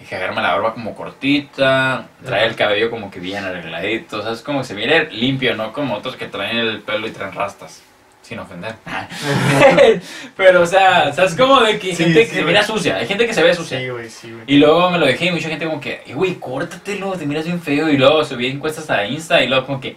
[0.00, 4.18] Dije, dejarme la barba como cortita, traer el cabello como que bien arregladito.
[4.18, 7.06] O sea, es como que se mire limpio, no como otros que traen el pelo
[7.06, 7.82] y traen rastas.
[8.24, 8.74] Sin ofender.
[10.36, 11.34] Pero, o sea, ¿sabes?
[11.34, 12.46] Como de que hay Sí, gente sí, que se güey.
[12.54, 12.96] mira sucia.
[12.96, 13.78] Hay gente que se ve sucia.
[13.78, 14.44] Sí, güey, sí, güey.
[14.46, 17.44] Y luego me lo dejé y mucha gente como que, "Eh, güey, córtatelo, te miras
[17.44, 17.88] bien feo.
[17.90, 19.96] Y luego subí encuestas a Insta y luego como que,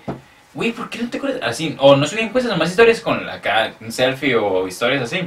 [0.54, 1.40] güey, ¿por qué no te cortas?
[1.42, 5.22] Así, o no subí encuestas, nomás historias con acá, un selfie o historias así.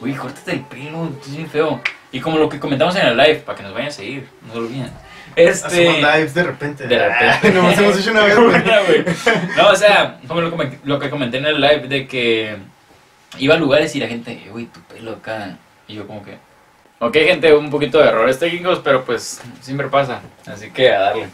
[0.00, 1.80] Güey, córtate el pelo, estás bien feo.
[2.10, 4.54] Y como lo que comentamos en el live, para que nos vayan a seguir, no
[4.54, 4.90] lo olviden.
[5.36, 5.66] Este...
[5.88, 6.86] Hacemos lives de repente.
[6.86, 7.50] De repente.
[7.52, 8.36] Nomás hemos hecho una vez.
[9.56, 12.56] No, o sea, como lo, comen- lo que comenté en el live de que
[13.38, 15.56] iba a lugares y la gente, "Eh, güey, tu pelo acá.
[15.88, 16.36] Y yo como que...
[16.98, 20.20] Ok, gente, un poquito de errores técnicos, pero pues siempre pasa.
[20.46, 21.28] Así que a darle.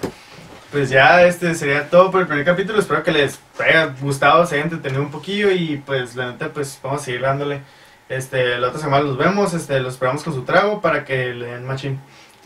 [0.72, 2.78] Pues ya este sería todo por el primer capítulo.
[2.78, 6.78] Espero que les haya gustado, se haya entretenido un poquillo y pues la neta pues
[6.82, 7.60] vamos a seguir dándole.
[8.08, 11.46] Este, la otra semana los vemos, este, los esperamos con su trago para que le
[11.46, 12.00] den machín.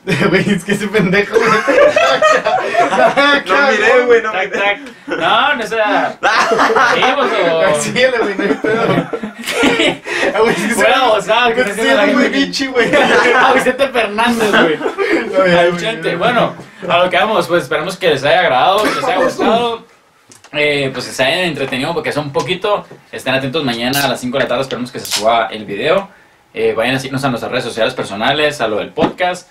[0.28, 1.48] Güey, es que ese pendejo, güey.
[3.46, 4.80] No miré, güey, no miré.
[5.06, 6.18] No, no sea.
[6.94, 7.80] ¿Seguimos o.?
[7.80, 8.86] Síguele, güey, no hay pedo.
[10.42, 12.90] Güey, es que se- Fuera gozado, que se muy bichi, güey.
[13.36, 16.16] Ah, Vicente Fernández, güey.
[16.16, 16.54] Bueno,
[16.88, 19.84] a lo que vamos, pues esperamos que les haya agradado, que les haya gustado.
[20.54, 22.84] Eh, pues que se hayan entretenido porque son un poquito.
[23.10, 24.62] Estén atentos mañana a las 5 de la tarde.
[24.62, 26.08] Esperemos que se suba el video.
[26.52, 29.48] Eh, vayan a seguirnos a nuestras redes sociales personales, a lo del podcast.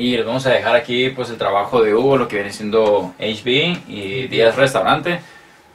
[0.00, 3.12] Y les vamos a dejar aquí pues el trabajo de Hugo, lo que viene siendo
[3.18, 5.20] HB y Díaz Restaurante.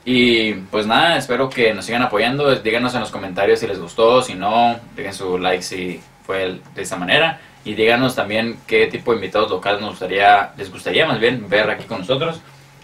[0.04, 2.56] Y pues nada, espero que nos sigan apoyando.
[2.56, 6.82] Díganos en los comentarios si les gustó, si no, dejen su like si fue de
[6.82, 7.40] esa manera.
[7.64, 11.70] Y díganos también qué tipo de invitados locales nos gustaría, les gustaría más bien ver
[11.70, 12.42] aquí con nosotros.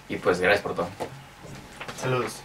[0.09, 0.89] Y pues gracias por todo.
[1.97, 2.43] Saludos.